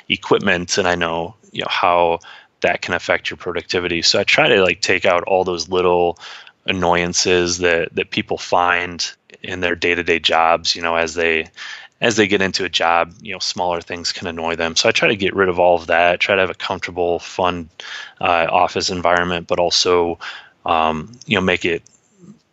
equipment, 0.08 0.78
and 0.78 0.88
I 0.88 0.96
know 0.96 1.36
you 1.52 1.62
know 1.62 1.68
how 1.70 2.20
that 2.62 2.82
can 2.82 2.94
affect 2.94 3.30
your 3.30 3.38
productivity. 3.38 4.02
So 4.02 4.20
I 4.20 4.24
try 4.24 4.50
to 4.50 4.64
like 4.64 4.82
take 4.82 5.06
out 5.06 5.24
all 5.24 5.44
those 5.44 5.70
little 5.70 6.18
annoyances 6.66 7.60
that 7.60 7.94
that 7.96 8.12
people 8.12 8.38
find 8.38 9.12
in 9.42 9.60
their 9.60 9.76
day-to-day 9.76 10.20
jobs, 10.20 10.76
you 10.76 10.82
know, 10.82 10.96
as 10.96 11.14
they 11.14 11.48
as 12.00 12.16
they 12.16 12.28
get 12.28 12.42
into 12.42 12.66
a 12.66 12.70
job, 12.70 13.14
you 13.22 13.32
know, 13.34 13.40
smaller 13.40 13.80
things 13.80 14.12
can 14.12 14.28
annoy 14.28 14.56
them. 14.56 14.76
So 14.76 14.90
I 14.90 14.92
try 14.92 15.10
to 15.10 15.16
get 15.16 15.36
rid 15.36 15.50
of 15.50 15.60
all 15.60 15.76
of 15.76 15.88
that. 15.88 16.20
Try 16.20 16.36
to 16.36 16.42
have 16.42 16.50
a 16.50 16.56
comfortable, 16.56 17.20
fun 17.20 17.70
uh, 18.20 18.48
office 18.50 18.90
environment, 18.90 19.48
but 19.48 19.60
also, 19.60 20.18
um, 20.66 21.12
you 21.28 21.36
know, 21.36 21.42
make 21.42 21.64
it 21.64 21.84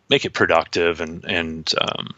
make 0.07 0.25
it 0.25 0.33
productive 0.33 1.01
and 1.01 1.25
and 1.25 1.71
um, 1.81 2.13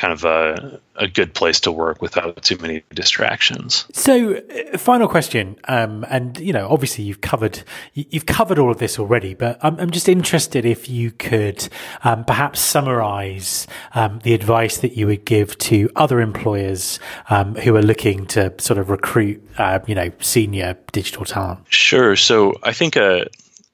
kind 0.00 0.14
of 0.14 0.24
a, 0.24 0.80
a 0.96 1.06
good 1.06 1.34
place 1.34 1.60
to 1.60 1.70
work 1.70 2.00
without 2.00 2.42
too 2.42 2.56
many 2.56 2.82
distractions. 2.94 3.84
So, 3.92 4.36
uh, 4.36 4.78
final 4.78 5.08
question, 5.08 5.56
um, 5.68 6.06
and 6.08 6.38
you 6.40 6.54
know, 6.54 6.66
obviously 6.68 7.04
you've 7.04 7.20
covered 7.20 7.62
you've 7.92 8.24
covered 8.24 8.58
all 8.58 8.70
of 8.70 8.78
this 8.78 8.98
already, 8.98 9.34
but 9.34 9.58
I'm, 9.62 9.78
I'm 9.78 9.90
just 9.90 10.08
interested 10.08 10.64
if 10.64 10.88
you 10.88 11.10
could 11.10 11.68
um, 12.02 12.24
perhaps 12.24 12.60
summarize 12.60 13.66
um, 13.94 14.20
the 14.22 14.32
advice 14.32 14.78
that 14.78 14.96
you 14.96 15.06
would 15.06 15.26
give 15.26 15.58
to 15.58 15.90
other 15.96 16.20
employers 16.20 16.98
um, 17.28 17.54
who 17.56 17.76
are 17.76 17.82
looking 17.82 18.26
to 18.28 18.54
sort 18.58 18.78
of 18.78 18.88
recruit, 18.88 19.46
uh, 19.58 19.80
you 19.86 19.94
know, 19.94 20.10
senior 20.20 20.78
digital 20.92 21.26
talent. 21.26 21.60
Sure. 21.68 22.16
So, 22.16 22.54
I 22.62 22.72
think 22.72 22.96
a 22.96 23.26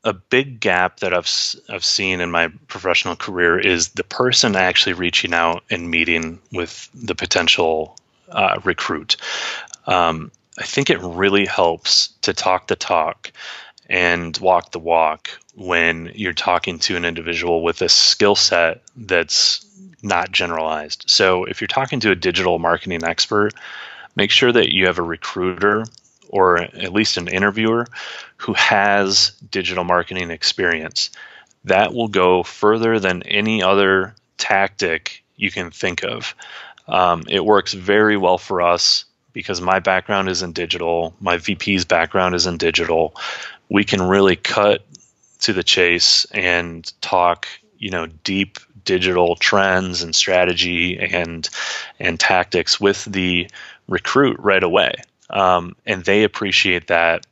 a 0.06 0.12
big 0.12 0.60
gap 0.60 1.00
that 1.00 1.12
I've 1.12 1.28
I've 1.68 1.84
seen 1.84 2.20
in 2.20 2.30
my 2.30 2.48
professional 2.68 3.16
career 3.16 3.58
is 3.58 3.88
the 3.90 4.04
person 4.04 4.54
actually 4.54 4.92
reaching 4.92 5.34
out 5.34 5.64
and 5.68 5.90
meeting 5.90 6.38
with 6.52 6.88
the 6.94 7.16
potential 7.16 7.96
uh, 8.30 8.60
recruit. 8.64 9.16
Um, 9.86 10.30
I 10.58 10.62
think 10.62 10.90
it 10.90 11.00
really 11.00 11.44
helps 11.44 12.08
to 12.22 12.32
talk 12.32 12.68
the 12.68 12.76
talk 12.76 13.32
and 13.88 14.38
walk 14.38 14.70
the 14.70 14.78
walk 14.78 15.28
when 15.56 16.12
you're 16.14 16.32
talking 16.32 16.78
to 16.78 16.96
an 16.96 17.04
individual 17.04 17.62
with 17.62 17.82
a 17.82 17.88
skill 17.88 18.36
set 18.36 18.82
that's 18.96 19.66
not 20.02 20.30
generalized. 20.30 21.04
So 21.08 21.44
if 21.44 21.60
you're 21.60 21.68
talking 21.68 21.98
to 22.00 22.12
a 22.12 22.16
digital 22.16 22.60
marketing 22.60 23.04
expert, 23.04 23.54
make 24.14 24.30
sure 24.30 24.52
that 24.52 24.72
you 24.72 24.86
have 24.86 24.98
a 24.98 25.02
recruiter 25.02 25.84
or 26.28 26.58
at 26.58 26.92
least 26.92 27.16
an 27.16 27.28
interviewer 27.28 27.86
who 28.36 28.52
has 28.54 29.30
digital 29.50 29.84
marketing 29.84 30.30
experience. 30.30 31.10
That 31.64 31.94
will 31.94 32.08
go 32.08 32.42
further 32.42 33.00
than 33.00 33.22
any 33.24 33.62
other 33.62 34.14
tactic 34.38 35.24
you 35.36 35.50
can 35.50 35.70
think 35.70 36.04
of. 36.04 36.34
Um, 36.88 37.24
it 37.28 37.44
works 37.44 37.72
very 37.72 38.16
well 38.16 38.38
for 38.38 38.62
us 38.62 39.04
because 39.32 39.60
my 39.60 39.80
background 39.80 40.28
is 40.28 40.42
in 40.42 40.52
digital, 40.52 41.14
my 41.20 41.36
VP's 41.36 41.84
background 41.84 42.34
is 42.34 42.46
in 42.46 42.56
digital. 42.56 43.14
We 43.68 43.84
can 43.84 44.00
really 44.00 44.36
cut 44.36 44.86
to 45.40 45.52
the 45.52 45.64
chase 45.64 46.24
and 46.32 46.90
talk, 47.02 47.46
you 47.78 47.90
know, 47.90 48.06
deep 48.06 48.58
digital 48.84 49.36
trends 49.36 50.02
and 50.02 50.14
strategy 50.14 50.98
and 50.98 51.48
and 52.00 52.18
tactics 52.18 52.80
with 52.80 53.04
the 53.04 53.50
recruit 53.88 54.38
right 54.40 54.62
away, 54.62 54.94
um, 55.30 55.76
and 55.84 56.04
they 56.04 56.24
appreciate 56.24 56.88
that. 56.88 57.26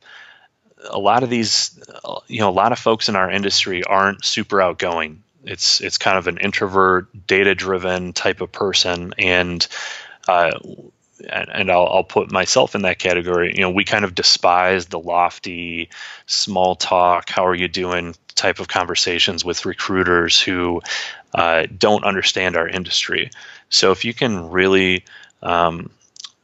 A 0.89 0.99
lot 0.99 1.23
of 1.23 1.29
these, 1.29 1.79
you 2.27 2.39
know, 2.39 2.49
a 2.49 2.51
lot 2.51 2.71
of 2.71 2.79
folks 2.79 3.09
in 3.09 3.15
our 3.15 3.31
industry 3.31 3.83
aren't 3.83 4.23
super 4.23 4.61
outgoing. 4.61 5.23
It's 5.43 5.81
it's 5.81 5.97
kind 5.97 6.17
of 6.17 6.27
an 6.27 6.37
introvert, 6.37 7.07
data 7.27 7.55
driven 7.55 8.13
type 8.13 8.41
of 8.41 8.51
person, 8.51 9.13
and 9.17 9.65
uh, 10.27 10.51
and, 11.29 11.71
I'll, 11.71 11.87
I'll, 11.87 12.03
put 12.03 12.31
myself 12.31 12.75
in 12.75 12.81
that 12.83 12.99
category. 12.99 13.53
You 13.55 13.61
know, 13.61 13.69
we 13.69 13.85
kind 13.85 14.05
of 14.05 14.15
despise 14.15 14.87
the 14.87 14.99
lofty, 14.99 15.89
small 16.25 16.75
talk, 16.75 17.29
how 17.29 17.45
are 17.45 17.55
you 17.55 17.67
doing 17.67 18.15
type 18.35 18.59
of 18.59 18.67
conversations 18.67 19.45
with 19.45 19.65
recruiters 19.65 20.39
who 20.39 20.81
uh, 21.33 21.67
don't 21.77 22.03
understand 22.03 22.57
our 22.57 22.67
industry. 22.67 23.31
So 23.69 23.91
if 23.91 24.05
you 24.05 24.13
can 24.13 24.49
really 24.49 25.05
um, 25.41 25.89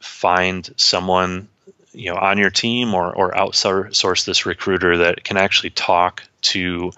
find 0.02 0.72
someone 0.76 1.48
you 1.92 2.10
know 2.10 2.16
on 2.16 2.38
your 2.38 2.50
team 2.50 2.94
or 2.94 3.12
or 3.14 3.32
outsource 3.32 4.24
this 4.24 4.46
recruiter 4.46 4.96
that 4.98 5.24
can 5.24 5.36
actually 5.36 5.70
talk 5.70 6.22
to 6.40 6.90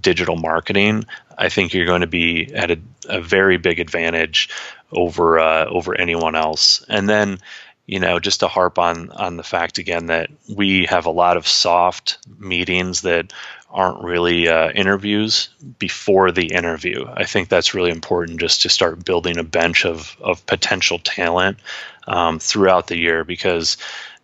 digital 0.00 0.36
marketing 0.36 1.04
i 1.36 1.48
think 1.48 1.74
you're 1.74 1.86
going 1.86 2.00
to 2.00 2.06
be 2.06 2.54
at 2.54 2.70
a, 2.70 2.78
a 3.08 3.20
very 3.20 3.56
big 3.56 3.80
advantage 3.80 4.48
over 4.92 5.38
uh, 5.38 5.66
over 5.66 5.94
anyone 5.94 6.34
else. 6.34 6.84
And 6.88 7.08
then 7.08 7.38
you 7.86 8.00
know 8.00 8.18
just 8.18 8.40
to 8.40 8.48
harp 8.48 8.78
on 8.78 9.10
on 9.10 9.36
the 9.36 9.42
fact 9.42 9.78
again 9.78 10.06
that 10.06 10.30
we 10.48 10.86
have 10.86 11.06
a 11.06 11.10
lot 11.10 11.36
of 11.36 11.46
soft 11.46 12.18
meetings 12.38 13.02
that 13.02 13.32
aren't 13.68 14.04
really 14.04 14.48
uh, 14.48 14.70
interviews 14.70 15.48
before 15.78 16.30
the 16.30 16.46
interview 16.46 17.06
i 17.14 17.24
think 17.24 17.48
that's 17.48 17.74
really 17.74 17.90
important 17.90 18.40
just 18.40 18.62
to 18.62 18.68
start 18.68 19.04
building 19.04 19.38
a 19.38 19.44
bench 19.44 19.84
of 19.84 20.16
of 20.20 20.44
potential 20.46 20.98
talent 20.98 21.58
um, 22.06 22.38
throughout 22.38 22.86
the 22.86 22.96
year 22.96 23.24
because 23.24 23.76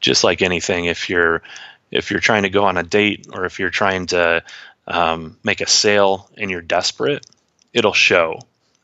just 0.03 0.25
like 0.25 0.43
anything, 0.43 0.85
if 0.87 1.09
you're 1.09 1.43
if 1.91 2.11
you're 2.11 2.21
trying 2.21 2.43
to 2.43 2.51
go 2.51 2.65
on 2.65 2.77
a 2.77 2.83
date 2.83 3.29
or 3.33 3.47
if 3.47 3.59
you're 3.59 3.71
trying 3.71 4.07
to 4.07 4.43
um, 4.87 5.39
make 5.43 5.61
a 5.61 5.67
sale 5.67 6.29
and 6.37 6.51
you're 6.51 6.61
desperate, 6.61 7.25
it'll 7.73 7.93
show. 7.93 8.39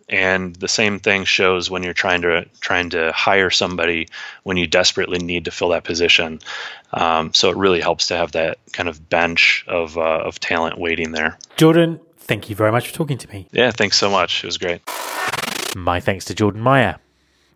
And 0.09 0.57
the 0.57 0.69
same 0.69 0.99
thing 0.99 1.25
shows 1.25 1.71
when 1.71 1.83
you're 1.83 1.93
trying 1.93 2.23
to 2.23 2.47
trying 2.61 2.91
to 2.91 3.13
hire 3.13 3.51
somebody 3.51 4.09
when 4.43 4.57
you 4.57 4.67
desperately 4.67 5.19
need 5.19 5.45
to 5.45 5.51
fill 5.51 5.69
that 5.71 5.85
position. 5.85 6.41
Um, 6.93 7.35
so 7.35 7.51
it 7.51 7.57
really 7.57 7.81
helps 7.81 8.07
to 8.07 8.17
have 8.17 8.33
that 8.33 8.59
kind 8.73 8.89
of 8.89 9.09
bench 9.11 9.65
of 9.69 9.99
uh, 9.99 10.23
of 10.25 10.41
talent 10.41 10.79
waiting 10.79 11.13
there. 11.13 11.37
Jordan, 11.57 12.01
thank 12.17 12.49
you 12.49 12.57
very 12.57 12.73
much 12.73 12.89
for 12.89 12.95
talking 12.95 13.19
to 13.19 13.29
me. 13.29 13.49
Yeah, 13.53 13.71
thanks 13.71 13.99
so 13.99 14.11
much. 14.11 14.45
It 14.45 14.47
was 14.47 14.57
great. 14.57 14.81
My 15.77 16.01
thanks 16.01 16.25
to 16.27 16.35
Jordan 16.35 16.63
Meyer. 16.63 16.97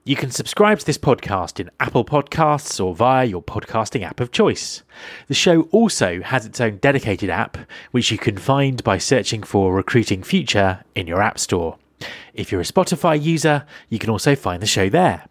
You 0.05 0.17
can 0.17 0.33
subscribe 0.33 0.81
to 0.81 0.85
this 0.85 0.99
podcast 0.99 1.61
in 1.61 1.71
Apple 1.79 2.05
Podcasts 2.05 2.85
or 2.85 2.93
via 2.93 3.25
your 3.25 3.41
podcasting 3.41 4.03
app 4.03 4.19
of 4.19 4.33
choice. 4.33 4.83
The 5.29 5.35
show 5.35 5.63
also 5.71 6.21
has 6.23 6.45
its 6.45 6.61
own 6.61 6.79
dedicated 6.79 7.31
app, 7.31 7.57
which 7.93 8.11
you 8.11 8.19
can 8.19 8.37
find 8.37 8.83
by 8.83 8.99
searching 8.99 9.45
for 9.45 9.73
Recruiting 9.73 10.25
Future 10.25 10.83
in 10.97 11.07
your 11.07 11.23
App 11.23 11.39
Store. 11.39 11.79
If 12.35 12.51
you're 12.51 12.61
a 12.61 12.65
Spotify 12.65 13.21
user, 13.21 13.65
you 13.89 13.99
can 13.99 14.11
also 14.11 14.35
find 14.35 14.63
the 14.63 14.67
show 14.67 14.89
there. 14.89 15.27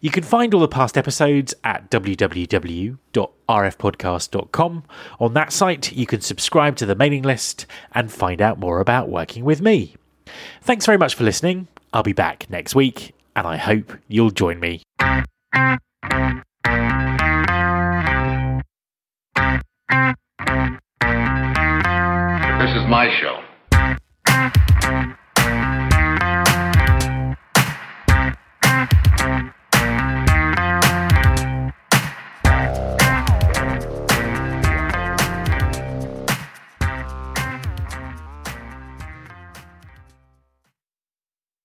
You 0.00 0.10
can 0.10 0.22
find 0.22 0.54
all 0.54 0.60
the 0.60 0.68
past 0.68 0.96
episodes 0.96 1.54
at 1.64 1.90
www.rfpodcast.com. 1.90 4.84
On 5.20 5.34
that 5.34 5.52
site, 5.52 5.92
you 5.92 6.06
can 6.06 6.20
subscribe 6.20 6.76
to 6.76 6.86
the 6.86 6.94
mailing 6.94 7.22
list 7.22 7.66
and 7.92 8.12
find 8.12 8.42
out 8.42 8.58
more 8.58 8.80
about 8.80 9.08
working 9.08 9.44
with 9.44 9.60
me. 9.60 9.96
Thanks 10.62 10.86
very 10.86 10.98
much 10.98 11.14
for 11.14 11.24
listening. 11.24 11.68
I'll 11.92 12.02
be 12.02 12.12
back 12.12 12.48
next 12.50 12.74
week 12.74 13.14
and 13.36 13.46
I 13.46 13.56
hope 13.56 13.96
you'll 14.08 14.30
join 14.30 14.60
me. 14.60 14.82
This 22.60 22.76
is 22.76 22.88
my 22.88 23.14
show. 23.20 23.43